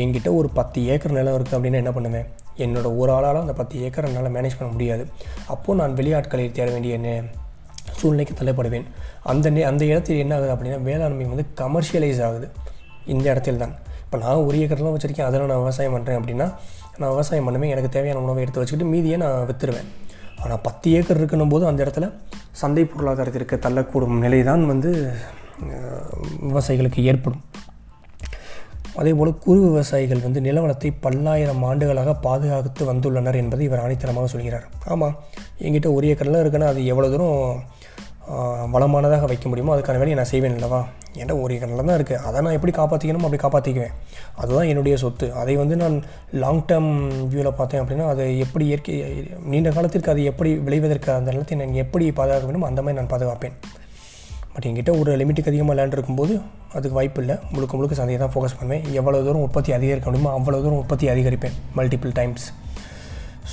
[0.00, 2.28] என்கிட்ட ஒரு பத்து ஏக்கர் நிலம் இருக்குது அப்படின்னா என்ன பண்ணுவேன்?
[2.64, 5.04] என்னோட ஒரு ஆளால் அந்த பத்து ஏக்கர் என்னால் மேனேஜ் பண்ண முடியாது.
[5.54, 6.96] அப்போது நான் வெளியாட்களை தேட வேண்டிய
[8.00, 8.86] சூழ்நிலைக்கு தள்ளப்படுவேன்.
[9.32, 12.48] அந்த நே அந்த இடத்தில் என்ன ஆகுது அப்படின்னா வேளாண்மை வந்து கமர்ஷியலைஸ் ஆகுது.
[13.14, 13.74] இந்த இடத்துல தான்.
[14.04, 15.28] இப்போ நான் ஒரு ஏக்கர்லாம் வச்சுருக்கேன்.
[15.28, 16.46] அதில் நான் விவசாயம் பண்ணுறேன் அப்படின்னா
[17.00, 19.90] நான் விவசாயம் பண்ணுவேன் எனக்கு தேவையான உணவை எடுத்து வச்சுக்கிட்டு மீதியை நான் விற்றுருவேன்
[20.42, 22.06] ஆனால் பத்து ஏக்கர் இருக்கணும் போது அந்த இடத்துல
[22.60, 24.90] சந்தை பொருளாதாரத்திற்கு தள்ளக்கூடும் நிலை தான் வந்து
[26.50, 27.42] விவசாயிகளுக்கு ஏற்படும்.
[29.00, 34.66] அதே போல் குறு விவசாயிகள் வந்து நிலவளத்தை பல்லாயிரம் ஆண்டுகளாக பாதுகாத்து வந்துள்ளனர் என்பதை இவர் ஆணித்தனமாக சொல்கிறார்.
[34.92, 35.14] ஆமாம்
[35.64, 37.36] என்கிட்ட ஒரு ஏக்கர்லாம் இருக்குன்னா அது எவ்வளோ தூரம்
[38.72, 40.80] வளமானதாக வைக்க முடியுமோ அதுக்கான வேலையை நான் செய்வேன் அல்லவா?
[41.20, 43.94] ஏன்னா ஒரு ஏக்கர் தான் இருக்குது அதை நான் எப்படி காப்பாற்றிக்கணும் அப்படி காப்பாற்றிக்குவேன்
[44.40, 45.26] அதுதான் என்னுடைய சொத்து.
[45.42, 45.96] அதை வந்து நான்
[46.42, 46.90] லாங் டேர்ம்
[47.30, 48.96] வியூவில் பார்த்தேன் அப்படின்னா அதை எப்படி இயற்கை
[49.52, 53.56] நீண்ட காலத்திற்கு அது எப்படி விளைவதற்கு அந்த நிலத்தை நான் எப்படி பாதுகாக்க வேண்டும் அந்த மாதிரி நான் பாதுகாப்பேன்.
[54.52, 56.36] பட் என்கிட்ட ஒரு லிமிட்டுக்கு அதிகமாக லேண்ட் இருக்கும்போது
[56.76, 57.36] அதுக்கு வாய்ப்பு இல்லை.
[57.54, 58.84] முழுக்க முழுக்க சந்தையை தான் ஃபோக்கஸ் பண்ணுவேன்.
[59.00, 62.46] எவ்வளோ தூரம் உற்பத்தி அதிகரிக்க முடியுமோ அவ்வளோ தூரம் உற்பத்தி அதிகரிப்பேன் மல்டிபிள் டைம்ஸ்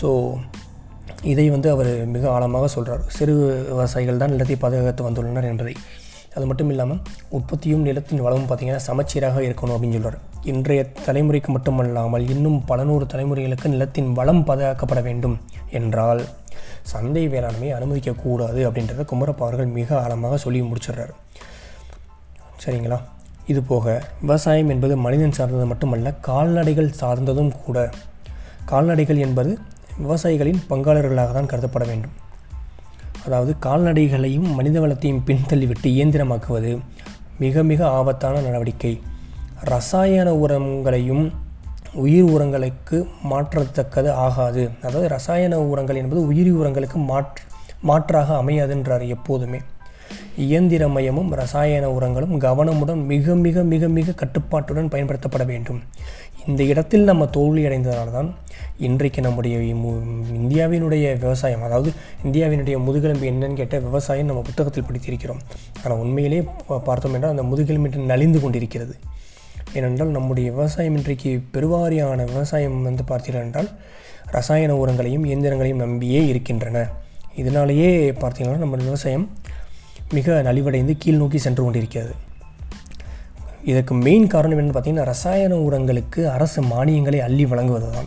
[0.01, 0.09] ஸோ
[1.31, 3.33] இதை வந்து அவர் மிக ஆழமாக சொல்கிறார் சிறு
[3.69, 5.73] விவசாயிகள் தான் நிலத்தை பாதுகாத்து வந்துள்ளனர் என்பதை.
[6.35, 12.57] அது மட்டும் இல்லாமல் உற்பத்தியும் நிலத்தின் வளமும் பார்த்திங்கன்னா சமச்சீராக இருக்கணும் அப்படின்னு சொல்கிறார் இன்றைய தலைமுறைக்கு மட்டுமல்லாமல் இன்னும்
[12.65, 15.35] பல நூறு தலைமுறைகளுக்கு நிலத்தின் வளம் பாதுகாக்கப்பட வேண்டும்
[15.69, 16.21] என்றால்
[16.81, 21.13] சந்தை வேளாண்மையை அனுமதிக்கக்கூடாது அப்படின்றத குமரப்பா அவர்கள் மிக ஆழமாக சொல்லி முடிச்சிடுறாரு.
[22.65, 22.99] சரிங்களா?
[23.47, 27.89] இது போக விவசாயம் என்பது மனிதன் சார்ந்தது மட்டுமல்ல கால்நடைகள் சார்ந்ததும் கூட.
[28.65, 29.51] கால்நடைகள் என்பது
[29.97, 32.11] விவசாயிகளின் பங்காளர்களாக தான் கருதப்பட வேண்டும்.
[33.25, 36.79] அதாவது கால்நடைகளையும் மனித வளத்தையும் பின்தள்ளிவிட்டு இயந்திரமாக்குவது
[37.39, 39.01] மிக மிக ஆபத்தான நடவடிக்கை.
[39.63, 41.31] ரசாயன உரங்களையும்
[41.93, 44.69] உயிர் உரங்களுக்கு மாற்றத்தக்கது ஆகாது.
[44.83, 47.43] அதாவது ரசாயன உரங்கள் என்பது உயிரி உரங்களுக்கு மாற்று
[47.81, 49.59] மாற்றாக அமையாதுன்றார் எப்போதுமே.
[50.39, 55.81] இயந்திரமயமும் ரசாயன உரங்களும் கவனமுடன் மிக மிக மிக மிக கட்டுப்பாட்டுடன் பயன்படுத்தப்பட வேண்டும்.
[56.47, 58.35] இந்த இடத்தில் நம்ம தோல்வி அடைந்ததால் தான்
[58.77, 65.39] இன்றைக்கு நம்முடைய மு- இந்தியாவினுடைய விவசாயம் அதாவது இந்தியாவினுடைய முதுகெலும்பு என்னன்னு கேட்ட விவசாயம் நம்ம புத்தகத்தில் படித்திருக்கிறோம்.
[65.83, 66.43] ஆனால் உண்மையிலே
[66.83, 68.95] பார்த்தோம் என்றால் அந்த முதுகெலும்பு இன்று நலிந்து கொண்டிருக்கிறது.
[69.73, 73.69] ஏனென்றால் நம்முடைய விவசாயம் இன்றைக்கு பெருவாரியான விவசாயம் வந்து பார்த்தீர்கள் என்றால்
[74.25, 76.89] ரசாயன உரங்களையும் இயந்திரங்களையும் நம்பியே இருக்கின்றன.
[77.35, 79.29] இதனாலேயே பார்த்தீங்கன்னா நம்ம விவசாயம்
[80.11, 82.24] மிக நலிவடைந்து கீழ் நோக்கி சென்று கொண்டிருக்கிறது.
[83.65, 88.05] இதற்கு மெயின் காரணம் என்னென்னு பார்த்தீங்கன்னா ரசாயன உரங்களுக்கு அரசு மானியங்களை அள்ளி வழங்குவது தான்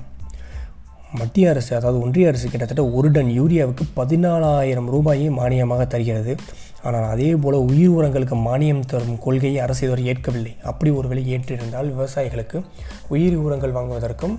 [1.15, 6.37] மத்திய அரசு அதாவது ஒன்றிய அரசு கிட்டத்தட்ட ஒரு டன் யூரியாவுக்கு பதினாலாயிரம் ரூபாயை மானியமாக தருகிறது.
[6.83, 10.57] ஆனால் அதே போல் உயிர் உரங்களுக்கு மானியம் தரும் கொள்கையை அரசு இதுவரை ஏற்கவில்லை.
[10.63, 12.63] அப்படி ஒரு விலை ஏற்றிருந்தால் விவசாயிகளுக்கு
[13.09, 14.39] உயிர் உரங்கள் வாங்குவதற்கும்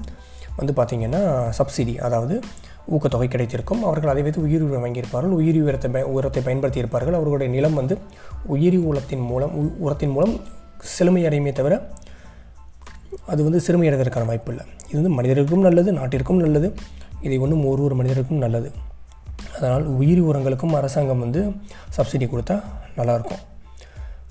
[0.55, 2.39] வந்து பார்த்திங்கன்னா சப்சிடி அதாவது
[2.91, 3.83] ஊக்கத்தொகை கிடைத்திருக்கும்.
[3.83, 5.37] அவர்கள் அதை வைத்து உயிர் உரம் வாங்கியிருப்பார்கள்.
[5.39, 7.13] உயிரி உரத்தை உரத்தை பயன்படுத்தியிருப்பார்கள்.
[7.13, 7.97] அவர்களுடைய நிலம் வந்து
[8.45, 10.39] உயிரி உலத்தின் மூலம் உ- உரத்தின் மூலம்
[10.79, 11.87] செழுமை அடையுமே தவிர
[13.27, 14.65] அது வந்து சிறுமையடைவதற்கான வாய்ப்பு இல்லை.
[14.85, 16.73] இது வந்து மனிதருக்கும் நல்லது நாட்டிற்கும் நல்லது.
[17.21, 18.71] இதை ஒன்றும் ஒரு ஒரு மனிதருக்கும் நல்லது.
[19.55, 21.49] அதனால் உயிரி உரங்களுக்கும் அரசாங்கம் வந்து
[21.97, 22.63] சப்சிடி கொடுத்தா
[22.97, 23.43] நல்லாயிருக்கும்.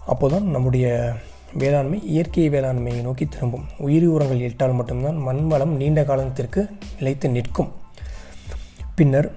[0.07, 1.13] அப்போ தான் நம்முடைய
[1.53, 3.65] வேளாண்மை இயற்கை வேளாண்மையை நோக்கி திரும்பும்.
[3.79, 7.73] உயிரி உரங்கள் இட்டால் மட்டும்தான் மண் வளம் நீண்ட காலத்திற்கு நிலைத்து நிற்கும்.
[8.95, 9.33] பின்னர்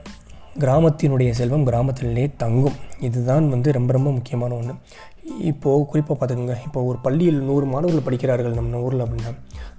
[0.59, 2.73] கிராமத்தினுடைய செல்வம் கிராமத்திலே தங்கும்.
[2.99, 4.73] இதுதான் வந்து ரொம்ப ரொம்ப முக்கியமான ஒன்று
[5.23, 6.55] இப்போது குறிப்பாக பார்த்துக்கோங்க.
[6.65, 9.31] இப்போ ஒரு பள்ளியில் நூறு மாணவர்கள் படிக்கிறார்கள் நம்ம ஊரில் அப்படின்னா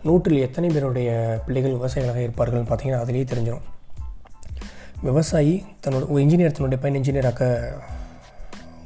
[0.04, 3.66] நூற்றில் எத்தனை பேருடைய பிள்ளைகள் விவசாயிகளாக இருப்பார்கள்னு பார்த்தீங்கன்னா அதிலேயே தெரிஞ்சிடும்
[5.08, 7.50] விவசாயி தன்னோட ஒரு இன்ஜினியர் தன்னுடைய பையன் இன்ஜினியராக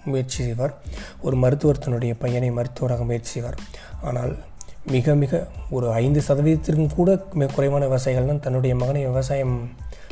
[0.05, 0.75] முயற்சி செய்வார்.
[1.21, 3.59] ஒரு மருத்துவர் தன்னுடைய பையனை மருத்துவராக முயற்சி செய்வார்.
[4.03, 4.33] ஆனால்
[4.95, 9.57] மிக மிக ஒரு ஐந்து சதவீதத்திற்கும் கூட மிக குறைவான விவசாயிகள் தான் தன்னுடைய மகனை விவசாயம்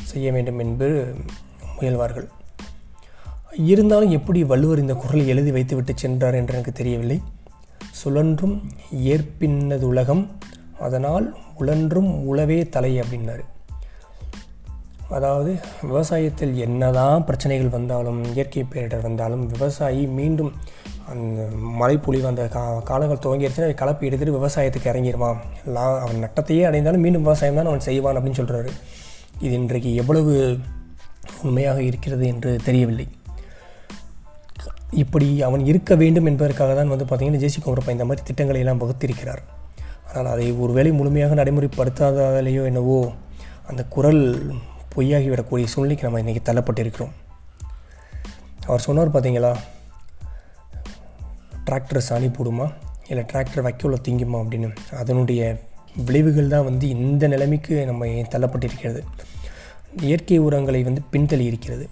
[0.02, 1.14] செய்ய வேண்டும் என்று
[1.76, 2.26] முயல்வார்கள்.
[3.72, 7.18] இருந்தாலும் எப்படி வள்ளுவர் இந்த குரலை எழுதி வைத்துவிட்டு சென்றார் என்று எனக்கு தெரியவில்லை.
[8.00, 8.54] சுழன்றும்
[9.14, 10.22] ஏற்பின்னது உலகம்
[10.86, 11.26] அதனால்
[11.60, 13.44] உழன்றும் உழவே தலை அப்படின்னாரு.
[15.08, 15.50] அதாவது
[15.88, 20.52] விவசாயத்தில் என்னதான் பிரச்சனைகள் வந்தாலும் இயற்கை பேரிடர் வந்தாலும் விவசாயி மீண்டும்
[21.12, 21.48] அந்த
[21.80, 25.40] மழைப்பொழிவு அந்த கா காலங்கள் துவங்கிடுச்சுன்னா அவன் கலப்பை எடுத்துட்டு விவசாயத்துக்கு இறங்கிடுவான்
[25.74, 28.72] லா அவன் நட்டத்தையே அடைந்தாலும் மீண்டும் விவசாயம் தான் அவன் செய்வான் அப்படின்னு சொல்கிறாரு
[29.40, 30.32] இது இன்றைக்கு எவ்வளவு
[31.42, 33.06] உண்மையாக இருக்கிறது என்று தெரியவில்லை.
[34.94, 39.42] இப்படி அவன் இருக்க வேண்டும் என்பதற்காக தான் வந்து பார்த்திங்கன்னா ஜேசி குமரப்பா இந்த மாதிரி திட்டங்களை எல்லாம் வகுத்திருக்கிறார்.
[40.14, 43.12] ஆனால் அதை ஒருவேளை முழுமையாக நடைமுறைப்படுத்தாதாலேயோ என்னவோ
[43.66, 44.52] அந்த குரல்
[44.96, 47.11] பொய்யாகி விடக்கூடிய சூழ்நிலைக்கு நம்ம இன்றைக்கி தள்ளப்பட்டிருக்கிறோம்.
[48.66, 49.57] அவர் சொன்னார் பார்த்தீங்களா?
[51.70, 52.72] டிராக்டர் சாணி போடுமா?
[53.09, 54.94] இல்லை டிராக்டர் வைக்கோல திங்குமா அப்படின்னு.
[54.94, 55.61] அதனுடைய
[56.07, 59.02] விளைவுகள் தான் வந்து இந்த நிலைமைக்கு நம்ம தள்ளப்பட்டிருக்கிறது?
[60.00, 61.88] இயற்கை உரங்களை வந்து பின்தள்ளி இருக்கிறது.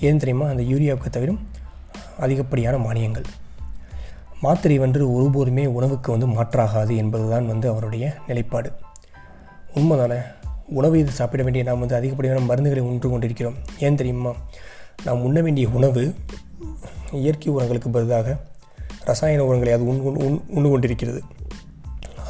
[0.00, 0.48] ஏன் தெரியுமா?
[0.48, 1.32] அந்த யூரியாவுக்கு தவிர
[2.18, 3.24] அதிகப்படியான மானியங்கள்.
[4.40, 8.72] மாத்திரை வந்து ஒருபோதுமே உணவுக்கு வந்து மாற்றாகாது என்பதுதான் வந்து அவருடைய நிலைப்பாடு.
[9.74, 10.22] உண்மைதானே?
[10.68, 13.54] உணவு இது சாப்பிட வேண்டிய நாம் வந்து அதிகப்படியான மருந்துகளை உண்டு கொண்டிருக்கிறோம்.
[13.78, 14.34] ஏன் தெரியுமா?
[15.04, 16.14] நாம் உண்ண வேண்டிய உணவு
[17.12, 18.36] இயற்கை உரங்களுக்கு பதிலாக
[19.04, 21.22] ரசாயன உரங்களை அது உண் உண் உண் உண்டு கொண்டிருக்கிறது.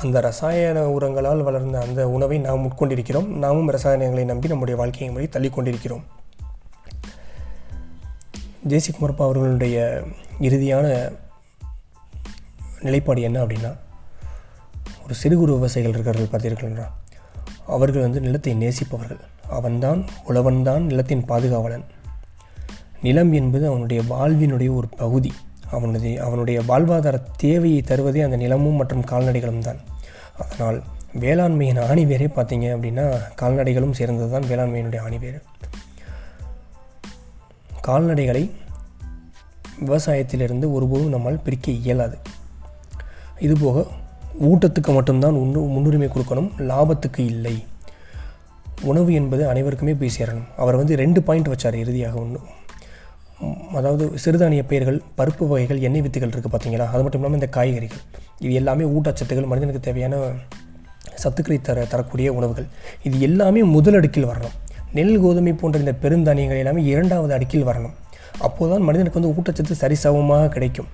[0.03, 3.27] அந்த ரசாயன உரங்களால் வளர்ந்த அந்த உணவை நாம் உட்கொண்டிருக்கிறோம்.
[3.27, 6.05] நாமும் ரசாயனங்களை நம்பி நம்முடைய வாழ்க்கையை முறை தள்ளி கொண்டிருக்கிறோம்.
[8.69, 10.03] ஜேசி அவர்களுடைய
[10.41, 11.13] இறுதியான
[12.81, 13.77] நிலைப்பாடு என்ன அப்படின்னா
[15.05, 16.87] ஒரு சிறு குறு விவசாயிகள் இருக்கிறார்கள் பார்த்தீர்களா
[17.67, 19.21] அவர்கள் வந்து நிலத்தை நேசிப்பவர்கள்.
[19.49, 21.85] அவன்தான் உழவன்தான் நிலத்தின் பாதுகாவலன்.
[23.03, 25.33] நிலம் என்பது அவனுடைய வாழ்வினுடைய ஒரு பகுதி.
[25.71, 29.77] அவனுடைய அவனுடைய வாழ்வாதார தேவையை தருவதே அந்த நிலமும் மற்றும் கால்நடைகளும் தான்.
[30.39, 30.83] அதனால்
[31.19, 35.43] வேளாண்மையின் ஆணிவேரே பார்த்தீங்க அப்படின்னா கால்நடைகளும் சேர்ந்தது தான் வேளாண்மையினுடைய ஆணிவேர்.
[37.87, 38.51] கால்நடைகளை
[39.81, 42.17] விவசாயத்திலிருந்து ஒருபோதும் நம்மால் பிரிக்க இயலாது.
[43.47, 43.87] இதுபோக
[44.51, 47.57] ஊட்டத்துக்கு மட்டும்தான் உன்னு முன்னுரிமை கொடுக்கணும் லாபத்துக்கு இல்லை.
[48.91, 50.49] உணவு என்பது அனைவருக்குமே போய் சேரணும்.
[50.57, 52.41] அவர் வந்து ரெண்டு பாயிண்ட் வச்சார் இறுதியாக ஒன்று
[53.79, 58.03] அதாவது சிறுதானிய பயிர்கள் பருப்பு வகைகள் எண்ணெய் வித்துகள் இருக்குது பார்த்தீங்களா அது மட்டும் இல்லாமல் இந்த காய்கறிகள்.
[58.45, 60.17] இது எல்லாமே ஊட்டச்சத்துகள் மனிதனுக்கு தேவையான
[61.23, 62.67] சத்துக்களை தர தரக்கூடிய உணவுகள்.
[63.03, 64.57] இது எல்லாமே முதலடுக்கில் வரணும்.
[64.97, 67.95] நெல் கோதுமை போன்ற இந்த பெருந்தானியங்கள் எல்லாமே இரண்டாவது அடுக்கில் வரணும்.
[68.41, 70.91] அப்போதுதான் மனிதனுக்கு வந்து ஊட்டச்சத்து சரிசமமாக கிடைக்கும்.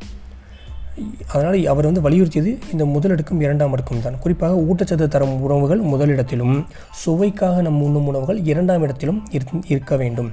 [1.33, 4.19] அதனால் அவர் வந்து வலியுறுத்தியது இந்த முதலிடக்கும் இரண்டாம் அடுக்கும் தான்.
[4.19, 6.57] குறிப்பாக ஊட்டச்சத்து தரும் உணவுகள் முதலிடத்திலும்
[7.05, 9.21] சுவைக்காக நம் உண்ணும் உணவுகள் இரண்டாம் இடத்திலும்
[9.73, 10.31] இருக்க வேண்டும்.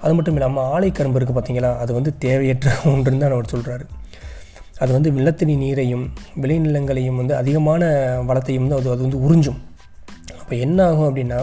[0.00, 3.84] அது மட்டும் இல்லாமல் ஆலை கரும்பு இருக்குது பார்த்தீங்களா அது வந்து தேவையற்ற ஒன்றுன்னு தான் அவர் சொல்கிறாரு
[4.82, 6.04] அது வந்து நிலத்தடி நீரையும்
[6.42, 7.82] விளைநிலங்களையும் வந்து அதிகமான
[8.30, 9.60] வளத்தையும் வந்து அது அது வந்து உறிஞ்சும்.
[10.40, 11.38] அப்போ என்ன ஆகும் அப்படின்னா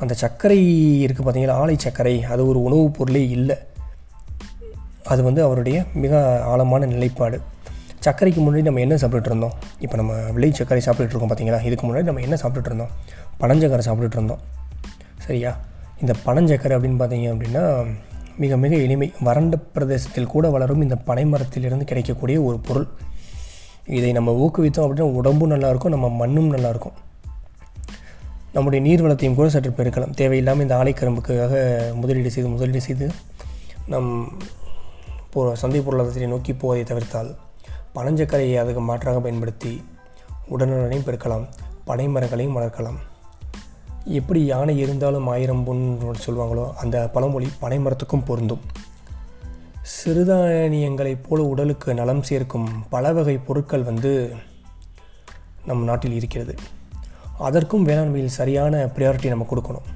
[0.00, 0.58] அந்த சர்க்கரை
[1.04, 2.24] இருக்குது பார்த்தீங்களா ஆலை சர்க்கரை.
[2.24, 3.56] அது ஒரு உணவுப் பொருளே இல்லை.
[5.04, 7.40] அது வந்து அவருடைய மிக ஆழமான நிலைப்பாடு.
[8.04, 9.52] சர்க்கரைக்கு முன்னாடி நம்ம என்ன சாப்பிட்டுட்டு இருந்தோம்?
[9.78, 12.88] இப்போ நம்ம விளை சர்க்கரை சாப்பிட்டுட்டு இருக்கோம் பார்த்தீங்களா இதுக்கு முன்னாடி நம்ம என்ன சாப்பிட்டுட்டு இருந்தோம்?
[13.40, 14.38] பனஞ்சக்கரை சாப்பிட்டுட்டு இருந்தோம்.
[15.18, 15.56] சரியா?
[16.00, 17.86] இந்த பனஞ்சக்கரை அப்படின்னு பார்த்தீங்க அப்படின்னா
[18.36, 19.12] மிக மிக எளிமை.
[19.20, 22.86] வறண்ட பிரதேசத்தில் கூட வளரும் இந்த பனை மரத்திலிருந்து கிடைக்கக்கூடிய ஒரு பொருள்.
[23.86, 26.92] இதை நம்ம ஊக்குவித்தோம் அப்படின்னா உடம்பும் நல்லாயிருக்கும் நம்ம மண்ணும் நல்லாயிருக்கும்
[28.54, 30.12] நம்முடைய நீர் வளத்தையும் கூட சற்று பெருக்கலாம்.
[30.20, 31.54] தேவையில்லாமல் இந்த ஆலைக்கரும்புக்காக
[32.00, 33.06] முதலீடு செய்து முதலீடு செய்து
[33.92, 34.10] நம்
[35.62, 37.30] சந்தை பொருளாதாரத்தை நோக்கி போவதை தவிர்த்தால்
[37.96, 39.72] பனஞ்சக்கரையை அதுக்கு மாற்றாக பயன்படுத்தி
[40.54, 41.44] உடனுடனையும் பெருக்கலாம்.
[41.88, 42.98] பனை மரங்களையும் வளர்க்கலாம்.
[44.18, 45.82] எப்படி யானை இருந்தாலும் ஆயிரம் பொன்
[46.24, 48.64] சொல்லுவாங்களோ அந்த பழமொழி பனை மரத்துக்கும் பொருந்தும்.
[49.94, 54.12] சிறுதானியங்களைப் போல உடலுக்கு நலம் சேர்க்கும் பல வகை பொருட்கள் வந்து
[55.68, 56.54] நம் நாட்டில் இருக்கிறது.
[57.38, 59.86] அதற்கும் வேளாண்மையில் சரியான ப்ரியாரிட்டி நம்ம கொடுக்கணும்.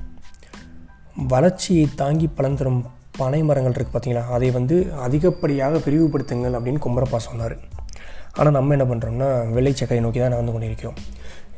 [1.17, 2.87] வளர்ச்சியை தாங்கி பலன் தரும்
[3.19, 4.27] பனை மரங்கள் இருக்குது பார்த்திங்களா?
[4.27, 7.57] அதை வந்து அதிகப்படியாக விரிவுபடுத்துங்கள் அப்படின்னு கும்பரப்பா சொன்னார்.
[8.35, 10.95] ஆனால் நம்ம என்ன பண்ணுறோம்னா வெள்ளைச்சக்கையை நோக்கி தான் வந்து கொண்டிருக்கிறோம்.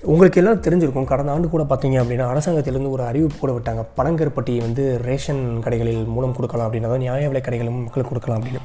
[0.02, 3.84] உங்களுக்கு எல்லாம் தெரிஞ்சிருக்கும் கடந்த ஆண்டு கூட பார்த்தீங்க அப்படின்னா அரசாங்கத்திலேருந்து ஒரு அறிவிப்பு கூட விட்டாங்க.
[3.98, 8.60] பனங்கருப்பட்டியை வந்து ரேஷன் கடைகளில் மூலம் கொடுக்கலாம் அப்படின்னு அதாவது நியாய விலை கடைகளும் மக்களுக்கு கொடுக்கலாம் அப்படின்னு.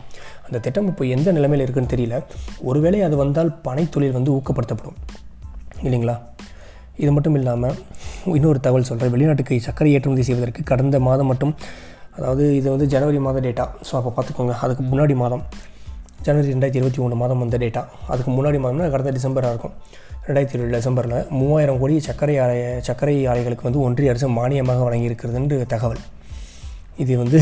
[0.45, 2.23] அந்த திட்டம் இப்போ எந்த நிலைமையில் இருக்குன்னு தெரியல.
[2.61, 4.97] ஒருவேளை அது வந்தால் பனைத்தொழில் வந்து ஊக்கப்படுத்தப்படும்.
[5.83, 6.17] இல்லைங்களா?
[7.01, 7.75] இது மட்டும் இல்லாமல்
[8.37, 11.53] இன்னொரு தகவல் சொல்கிறேன் வெளிநாட்டுக்கு சர்க்கரை ஏற்றுமதி செய்வதற்கு கடந்த மாதம் மட்டும்
[12.17, 14.53] அதாவது இது வந்து ஜனவரி மாத டேட்டா ஸோ அப்போ பார்த்துக்கோங்க.
[14.65, 15.43] அதுக்கு முன்னாடி மாதம்
[16.25, 17.81] ஜனவரி ரெண்டாயிரத்தி இருபத்தி மூணு மாதம் வந்த டேட்டா
[18.13, 19.73] அதுக்கு முன்னாடி மாதம்னா கடந்த டிசம்பராக இருக்கும்.
[20.27, 22.55] ரெண்டாயிரத்தி இருபது டிசம்பரில் மூவாயிரம் கோடி சர்க்கரை ஆலை
[22.87, 26.01] சர்க்கரை ஆலைகளுக்கு வந்து ஒன்றிய அரசு மானியமாக வழங்கியிருக்கிறதுன்னு தகவல்.
[27.03, 27.39] இது வந்து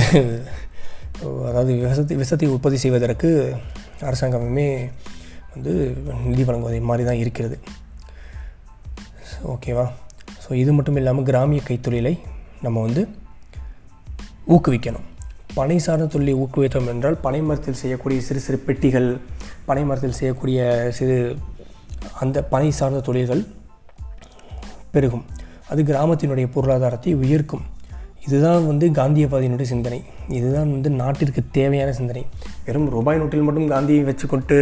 [1.50, 3.30] அதாவது விவசத்தை விஷத்தை உற்பத்தி செய்வதற்கு
[4.10, 4.68] அரசாங்கமே
[5.56, 5.72] வந்து
[6.30, 7.56] நிதி வழங்குவதை மாதிரி தான் இருக்கிறது.
[9.51, 9.86] ஓகேவா?
[10.43, 12.19] ஸோ இது மட்டும் இல்லாமல் கிராமிய கைத்தொழிலை
[12.62, 13.08] நம்ம வந்து
[14.47, 15.08] ஊக்குவிக்கணும்.
[15.53, 19.19] பனை சார்ந்த தொழிலை ஊக்குவித்தோம் என்றால் பனை மரத்தில் செய்யக்கூடிய சிறு சிறு பெட்டிகள்
[19.65, 21.38] பனை மரத்தில் செய்யக்கூடிய சிறு
[22.19, 23.43] அந்த பனை சார்ந்த தொழில்கள்
[24.91, 25.25] பெருகும்.
[25.67, 27.63] அது கிராமத்தினுடைய பொருளாதாரத்தை உயர்க்கும்.
[28.25, 30.03] இதுதான் வந்து காந்தியவாதியினுடைய சிந்தனை.
[30.29, 32.25] இதுதான் வந்து நாட்டிற்கு தேவையான சிந்தனை.
[32.65, 34.58] வெறும் ரூபாய் நோட்டில் மட்டும் காந்தியை வச்சுக்கொண்டு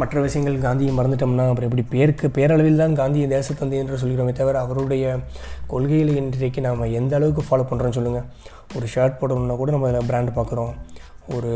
[0.00, 5.04] மற்ற விஷயங்கள் காந்தியை மறந்துட்டோம்னா அப்புறம் எப்படி பேருக்கு பேரளவில் தான் காந்தியை தேசத்தந்தை என்று சொல்கிறோமே தவிர அவருடைய
[5.66, 8.26] கொள்கைகளை இன்றைக்கு நாம் எந்த அளவுக்கு ஃபாலோ பண்ணுறோன்னு சொல்லுங்கள்
[8.76, 10.72] ஒரு ஷர்ட் போடணும்னா கூட நம்ம அதில் பிராண்ட் பார்க்குறோம்.
[11.34, 11.52] ஒரு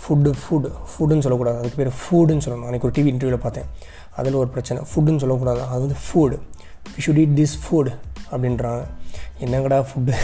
[0.00, 1.58] ஃபுட்டு ஃபுட் ஃபுட்டுன்னு சொல்லக்கூடாது.
[1.60, 2.66] அதுக்கு பேர் ஃபுட்டுன்னு சொல்லணும்.
[2.68, 3.68] அன்றைக்கி ஒரு டிவி இன்டர்வியூவில் பார்த்தேன்.
[4.16, 4.82] அதில் ஒரு பிரச்சனை.
[4.90, 5.62] ஃபுட்டுன்னு சொல்லக்கூடாது.
[5.62, 6.36] அது வந்து food
[6.92, 7.90] we should eat this food
[8.32, 8.82] அப்படின்றாங்க.
[9.44, 10.14] என்னங்கடா ஃபுட்டு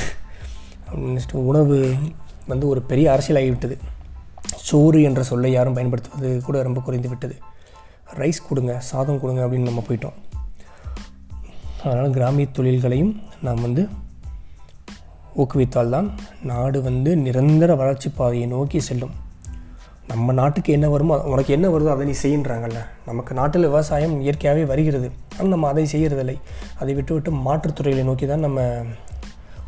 [0.90, 1.76] அப்படின்னு உணவு
[2.46, 3.76] வந்து ஒரு பெரிய அரசியல் ஆகிவிட்டது
[4.42, 7.37] சோறு என்ற சொல்லை யாரும் பயன்படுத்துவது கூட ரொம்ப குறைந்து விட்டது.
[8.14, 10.14] ரைஸ் கொடுங்க சாதம் கொடுங்க அப்படின்னு நம்ம போயிட்டோம்.
[11.85, 13.88] அதனால் கிராமிய தொழில்களையும் நாம் வந்து
[15.37, 16.11] ஊக்குவித்தால்தான்
[16.42, 19.11] நாடு வந்து நிரந்தர வளர்ச்சி பாதையை நோக்கி செல்லும்.
[20.07, 22.81] நம்ம நாட்டுக்கு என்ன வருமோ உனக்கு என்ன வருதோ அதை நீ செய்யின்றாங்கல்ல.
[23.07, 25.11] நமக்கு நாட்டில் விவசாயம் இயற்கையாகவே வருகிறது.
[25.33, 26.40] ஆனால் நம்ம அதை செய்கிறதில்லை
[26.78, 28.61] அதை விட்டு விட்டு மாற்றுத்துறைகளை நோக்கி தான் நம்ம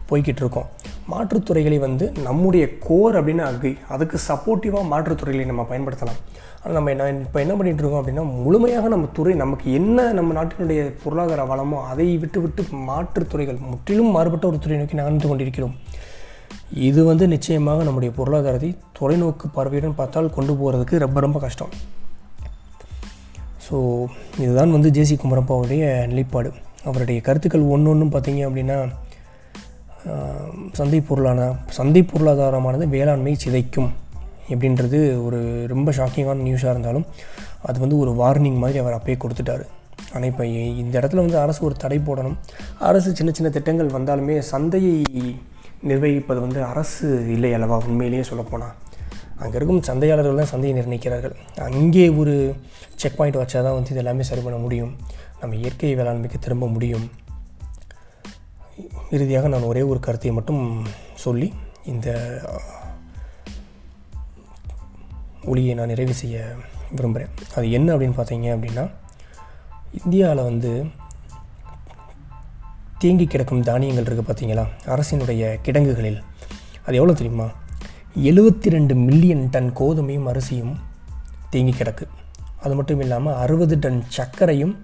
[0.08, 0.68] போய்கிட்டு இருக்கோம்
[1.12, 6.20] மாற்றுத்துறைகளை வந்து நம்முடைய கோர் அப்படின்னு அக்ரி அதுக்கு சப்போர்ட்டிவாக மாற்றுத்துறைகளை நம்ம பயன்படுத்தலாம்.
[6.62, 10.82] ஆனால் நம்ம என்ன இப்போ என்ன பண்ணிகிட்டு இருக்கோம் அப்படின்னா முழுமையாக நம்ம துறை நமக்கு என்ன நம்ம நாட்டினுடைய
[11.02, 15.74] பொருளாதார வளமோ அதை விட்டு விட்டு மாற்றுத்துறைகள் முற்றிலும் மாறுபட்ட ஒரு துறை நோக்கி நகர்ந்து கொண்டிருக்கிறோம்.
[16.88, 21.72] இது வந்து நிச்சயமாக நம்முடைய பொருளாதாரத்தை தொலைநோக்கு பார்வையுடன் பார்த்தால் கொண்டு போகிறதுக்கு ரொம்ப ரொம்ப கஷ்டம்.
[23.66, 23.76] ஸோ
[24.42, 26.50] இதுதான் வந்து ஜேசி குமரப்பாவுடைய நிலைப்பாடு.
[26.88, 28.78] அவருடைய கருத்துக்கள் ஒன்று ஒன்றும் பார்த்தீங்க அப்படின்னா
[30.78, 31.40] சந்தை பொருளான
[31.78, 33.90] சந்தை பொருளாதாரமானது வேளாண்மை சிதைக்கும்
[34.54, 35.40] எப்படின்றது ஒரு
[35.72, 37.06] ரொம்ப ஷாக்கிங்கான நியூஸாக இருந்தாலும்
[37.68, 39.64] அது வந்து ஒரு வார்னிங் மாதிரி அவர் அப்பயே கொடுத்துட்டாரு.
[40.14, 40.44] ஆனால் இப்போ
[40.82, 42.36] இந்த இடத்துல வந்து அரசு ஒரு தடை போடணும்.
[42.88, 44.96] அரசு சின்ன சின்ன திட்டங்கள் வந்தாலுமே சந்தையை
[45.90, 47.78] நிர்வகிப்பது வந்து அரசு இல்லை அல்லவா?
[47.88, 48.74] உண்மையிலேயே சொல்லப்போனால்
[49.42, 51.34] அங்கே இருக்கும் சந்தையாளர்கள் தான் சந்தையை நிர்ணயிக்கிறார்கள்.
[51.68, 52.34] அங்கே ஒரு
[53.00, 54.92] செக் பாயிண்ட் வச்சா தான் வந்து இது எல்லாமே சரி பண்ண முடியும்.
[55.40, 57.06] நம்ம இயற்கை வேளாண்மைக்கு திரும்ப முடியும்.
[59.10, 61.52] இறுதியாக நான் ஒரே ஒரு கருத்தை மட்டும் சொல்லி
[61.84, 62.40] இந்த
[65.44, 66.54] ஒளியை நான் நிறைவு செய்ய
[66.90, 68.90] விரும்புகிறேன் அது என்ன அப்படின்னு பார்த்தீங்க அப்படின்னா
[70.04, 70.84] இந்தியாவில் வந்து
[72.98, 74.68] தேங்கி கிடக்கும் தானியங்கள் இருக்குது பார்த்தீங்களா?
[74.84, 76.22] அரசினுடைய கிடங்குகளில்.
[76.86, 77.50] அது எவ்வளோ தெரியுமா?
[78.16, 80.78] எழுபத்தி ரெண்டு மில்லியன் டன் கோதுமையும் அரிசியும்
[81.50, 82.08] தேங்கி கிடக்கு.
[82.62, 84.76] அது மட்டும் இல்லாமல் அறுபது டன் சர்க்கரையும்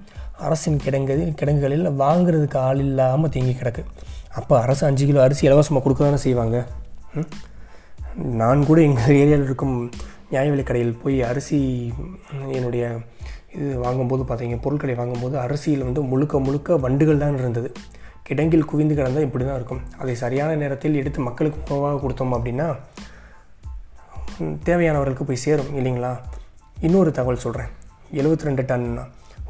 [0.46, 3.83] அரசின் கிடங்கு கிடங்குகளில் வாங்குறதுக்கு ஆள் இல்லாமல் தேங்கி கிடக்கு.
[4.38, 6.59] அப்போ அரசு அஞ்சு கிலோ அரிசி இலவசமாக கொடுக்க தானே செய்வாங்க?
[8.40, 9.76] நான் கூட எங்கள் ஏரியாவில் இருக்கும்
[10.33, 11.59] நியாய கடையில் போய் அரிசி
[12.57, 12.85] என்னுடைய
[13.55, 17.70] இது வாங்கும்போது பார்த்தீங்க பொருட்களை வாங்கும்போது அரிசியில் வந்து முழுக்க முழுக்க வண்டுகள் தான் இருந்தது.
[18.29, 19.81] கிடங்கில் குவிந்து கிடந்தால் இப்படி தான் இருக்கும்.
[20.03, 22.68] அதை சரியான நேரத்தில் எடுத்து மக்களுக்கு உணவாக கொடுத்தோம் அப்படின்னா
[24.68, 26.12] தேவையானவர்களுக்கு போய் சேரும் இல்லைங்களா?
[26.87, 27.72] இன்னொரு தகவல் சொல்கிறேன்
[28.20, 29.05] எழுபத்தி ரெண்டு டன்னா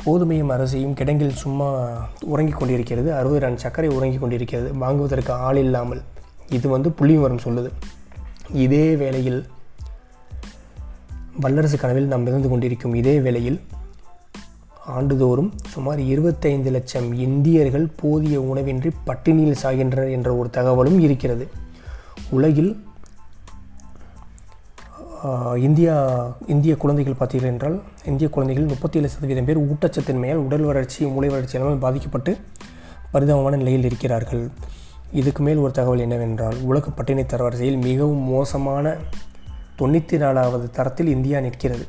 [0.07, 1.89] கோதுமையும் அரசியும் கிடங்கில் சும்மா
[2.21, 3.15] உறங்கி கொண்டிருக்கிறது.
[3.15, 4.77] அறுபது ரன் சர்க்கரை உறங்கி கொண்டிருக்கிறது.
[4.77, 6.03] வாங்குவதற்கு ஆள் இல்லாமல்.
[6.49, 7.71] இது வந்து புள்ளிவரம் சொல்லுது.
[8.53, 9.47] இதே வேளையில்
[11.41, 13.61] வல்லரசு கனவில் நாம் இருந்து கொண்டிருக்கும் இதே வேளையில்
[14.87, 21.49] ஆண்டுதோறும் சுமார் இருபத்தைந்து லட்சம் இந்தியர்கள் போதிய உணவின்றி பட்டினியில் சாகின்றனர் என்ற ஒரு தகவலும் இருக்கிறது.
[22.31, 22.85] உலகில்
[25.57, 25.95] இந்தியா
[26.47, 31.57] இந்திய குழந்தைகள் பார்த்தீர்கள் என்றால் இந்திய குழந்தைகள் முப்பத்தி ஏழு சதவீதம் பேர் ஊட்டச்சத்தின்மையால் உடல் வளர்ச்சி மூளை வளர்ச்சி
[31.59, 32.33] எல்லாமே பாதிக்கப்பட்டு
[33.13, 34.45] பரிதாபமான நிலையில் இருக்கிறார்கள்.
[35.13, 38.95] இதுக்கு மேல் ஒரு தகவல் என்னவென்றால் உலக பட்டினி தரவரிசையில் மிகவும் மோசமான
[39.79, 41.85] தொண்ணூற்றி நாலாவது தரத்தில் இந்தியா நிற்கிறது.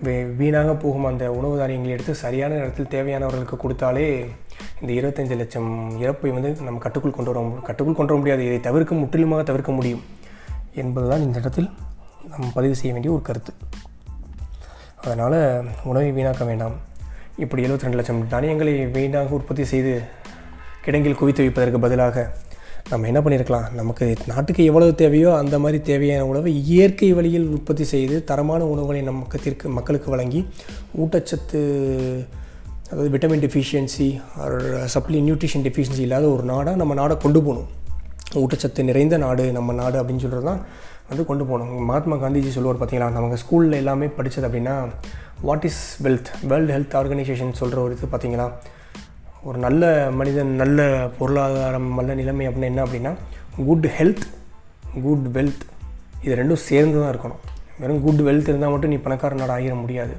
[0.00, 4.06] வே வீணாக போகும் அந்த உணவு தானியங்களை எடுத்து சரியான நேரத்தில் தேவையானவர்களுக்கு கொடுத்தாலே
[4.80, 5.70] இந்த இருபத்தஞ்சு லட்சம்
[6.02, 8.44] இறப்பை வந்து நம்ம கட்டுக்குள் கொண்டு வர கட்டுக்குள் கொண்டு வர முடியாது.
[8.46, 10.04] இதை தவிர்க்க முற்றிலுமாக தவிர்க்க முடியும்.
[10.82, 11.70] என்பதுதான் இந்த இடத்தில்
[12.30, 13.52] நாம் பதிவு செய்ய வேண்டிய ஒரு கருத்து.
[15.04, 15.38] அதனால்
[15.84, 16.76] உணவை வீணாக்க வேண்டாம்.
[17.36, 19.92] இப்படி எழுபத்தி ரெண்டு லட்சம் தானியங்களை வீணாக உற்பத்தி செய்து
[20.86, 22.26] கிடங்கில் குவித்து வைப்பதற்கு பதிலாக
[22.90, 28.24] நம்ம என்ன பண்ணியிருக்கலாம் நமக்கு நாட்டுக்கு எவ்வளவு தேவையோ அந்த மாதிரி தேவையான உணவை இயற்கை வழியில் உற்பத்தி செய்து
[28.24, 30.40] தரமான உணவுகளை நமக்கு மக்களுக்கு வழங்கி
[31.02, 31.60] ஊட்டச்சத்து
[32.90, 34.08] அதாவது vitamin deficiency
[34.84, 37.70] supply nutrition deficiency இல்லாத ஒரு நாடாக நம்ம நாடை கொண்டு போகணும்.
[38.34, 40.60] ஊட்டச்சத்து நிறைந்த நாடு நம்ம நாடு அப்படின்னு சொல்கிறது தான்
[41.08, 41.84] வந்து கொண்டு போகணும்.
[41.84, 44.88] மகாத்மா காந்திஜி சொல்லுவார் பார்த்தீங்களா நமக்கு ஸ்கூலில் எல்லாமே படித்தது அப்படின்னா
[45.42, 48.52] what is wealth world health organisation சொல்கிற ஒரு இது பார்த்தீங்களா
[49.44, 53.14] ஒரு நல்ல மனிதன் நல்ல பொருளாதாரம் நல்ல நிலைமை அப்படின்னு என்ன அப்படின்னா
[53.64, 54.24] குட் ஹெல்த்
[55.02, 55.64] குட் வெல்த்
[56.22, 57.40] இது ரெண்டும் சேர்ந்து தான் இருக்கணும்.
[57.78, 60.12] வெறும் குட் வெல்த் இருந்தால் மட்டும் நீ பணக்கார நாடு ஆகிட முடியாது.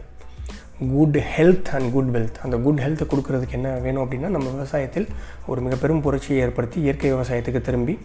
[0.80, 5.08] Good health and good wealth அந்த குட் ஹெல்த்தை கொடுக்கறதுக்கு என்ன வேணும் அப்படின்னா நம்ம விவசாயத்தில்
[5.48, 8.00] ஒரு மிக பெரும் புரட்சியை ஏற்படுத்தி இயற்கை விவசாயத்துக்கு திரும்பி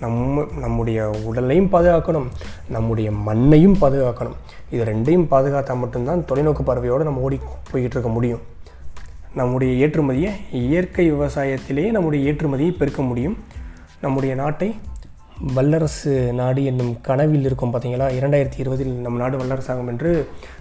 [0.00, 2.26] நம்ம நம்முடைய உடலையும் பாதுகாக்கணும்
[2.68, 4.36] நம்முடைய மண்ணையும் பாதுகாக்கணும்.
[4.70, 7.40] இது ரெண்டையும் பாதுகாத்தால் மட்டும்தான் தொலைநோக்கு பார்வையோடு நம்ம ஓடி
[7.72, 8.40] போய்கிட்டு இருக்க முடியும்.
[9.34, 13.38] நம்முடைய ஏற்றுமதியை இயற்கை விவசாயத்திலேயே நம்முடைய ஏற்றுமதியை பெருக்க முடியும்.
[14.00, 14.76] நம்முடைய நாட்டை
[15.56, 20.10] வல்லரசு நாடு என்னும் கனவில் இருக்கும் பார்த்தீங்களா இரண்டாயிரத்தி இருபதில் நம் நாடு வல்லரசாகும் என்று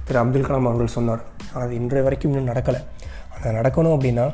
[0.06, 1.22] திரு அப்துல் கலாம் அவர்கள் சொன்னார்.
[1.52, 2.82] ஆனால் அது இன்றைய வரைக்கும் இன்னும் நடக்கலை.
[3.36, 4.26] அது நடக்கணும் அப்படின்னா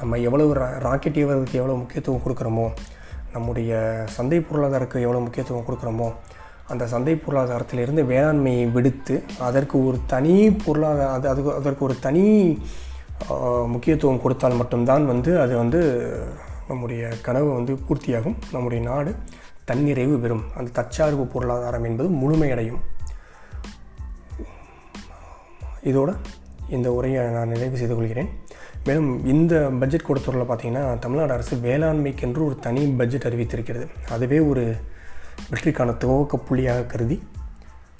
[0.00, 2.66] நம்ம எவ்வளவு ரா ராக்கெட் ஏவுறதுக்கு எவ்வளோ முக்கியத்துவம் கொடுக்குறோமோ
[3.32, 3.80] நம்முடைய
[4.16, 6.08] சந்தை பொருளாதாரத்துக்கு எவ்வளோ முக்கியத்துவம் கொடுக்குறோமோ
[6.72, 9.14] அந்த சந்தை பொருளாதாரத்திலிருந்து வேளாண்மையை விடுத்து
[9.48, 12.24] அதற்கு ஒரு தனி பொருளாதார அது அதுக்கு அதற்கு ஒரு தனி
[13.74, 15.82] முக்கியத்துவம் கொடுத்தால் மட்டும்தான் வந்து அது வந்து
[16.68, 18.38] நம்முடைய கனவு வந்து பூர்த்தியாகும்.
[18.52, 19.12] நம்முடைய நாடு
[19.70, 20.44] தன்னிறைவு பெறும்.
[20.56, 22.80] அந்த தற்சார்பு பொருளாதாரம் என்பது முழுமையடையும்.
[25.82, 26.16] இதோடு
[26.68, 28.28] இந்த உரையை நான் நிறைவு செய்து கொள்கிறேன்.
[28.84, 33.88] மேலும் இந்த பட்ஜெட் கொடுத்துள்ள பார்த்தீங்கன்னா தமிழ்நாடு அரசு வேளாண்மைக்கென்று ஒரு தனி பட்ஜெட் அறிவித்திருக்கிறது.
[34.08, 34.76] அதுவே ஒரு
[35.50, 37.22] வெற்றிக்கான துவக்க புள்ளியாக கருதி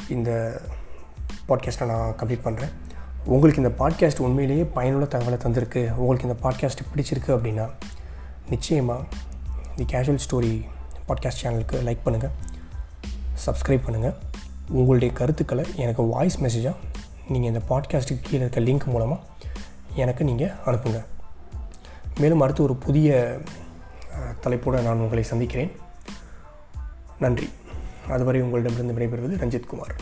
[0.09, 0.61] இந்த
[1.49, 2.73] பாட்காஸ்ட்டை நான் கம்ப்ளீட் பண்ணுறேன்
[3.25, 7.71] உங்களுக்கு இந்த பாட்காஸ்ட் உண்மையிலேயே பயனுள்ள தகவலை தந்திருக்கு உங்களுக்கு இந்த பாட்காஸ்ட் பிடிச்சிருக்கு அப்படின்னா
[8.51, 9.03] நிச்சயமாக
[9.77, 10.65] தி கேஷுவல் ஸ்டோரி
[11.11, 12.31] பாட்காஸ்ட் சேனலுக்கு லைக் பண்ணுங்கள்
[13.47, 14.15] சப்ஸ்கிரைப் பண்ணுங்கள்
[14.69, 16.75] உங்களுடைய கருத்துக்களை எனக்கு வாய்ஸ் மெசேஜாக
[17.29, 19.23] நீங்கள் இந்த பாட்காஸ்ட்டுக்கு கீழே இருக்க லிங்க் மூலமாக
[19.95, 21.05] எனக்கு நீங்கள் அனுப்புங்க.
[22.19, 23.39] மேலும் அடுத்து ஒரு புதிய
[24.41, 25.73] தலைப்போடு நான் உங்களை சந்திக்கிறேன்.
[27.19, 27.51] நன்றி.
[28.09, 29.95] அதுவரை உங்களிடமிருந்து விடைபெறுவது ரஞ்சித் குமார்.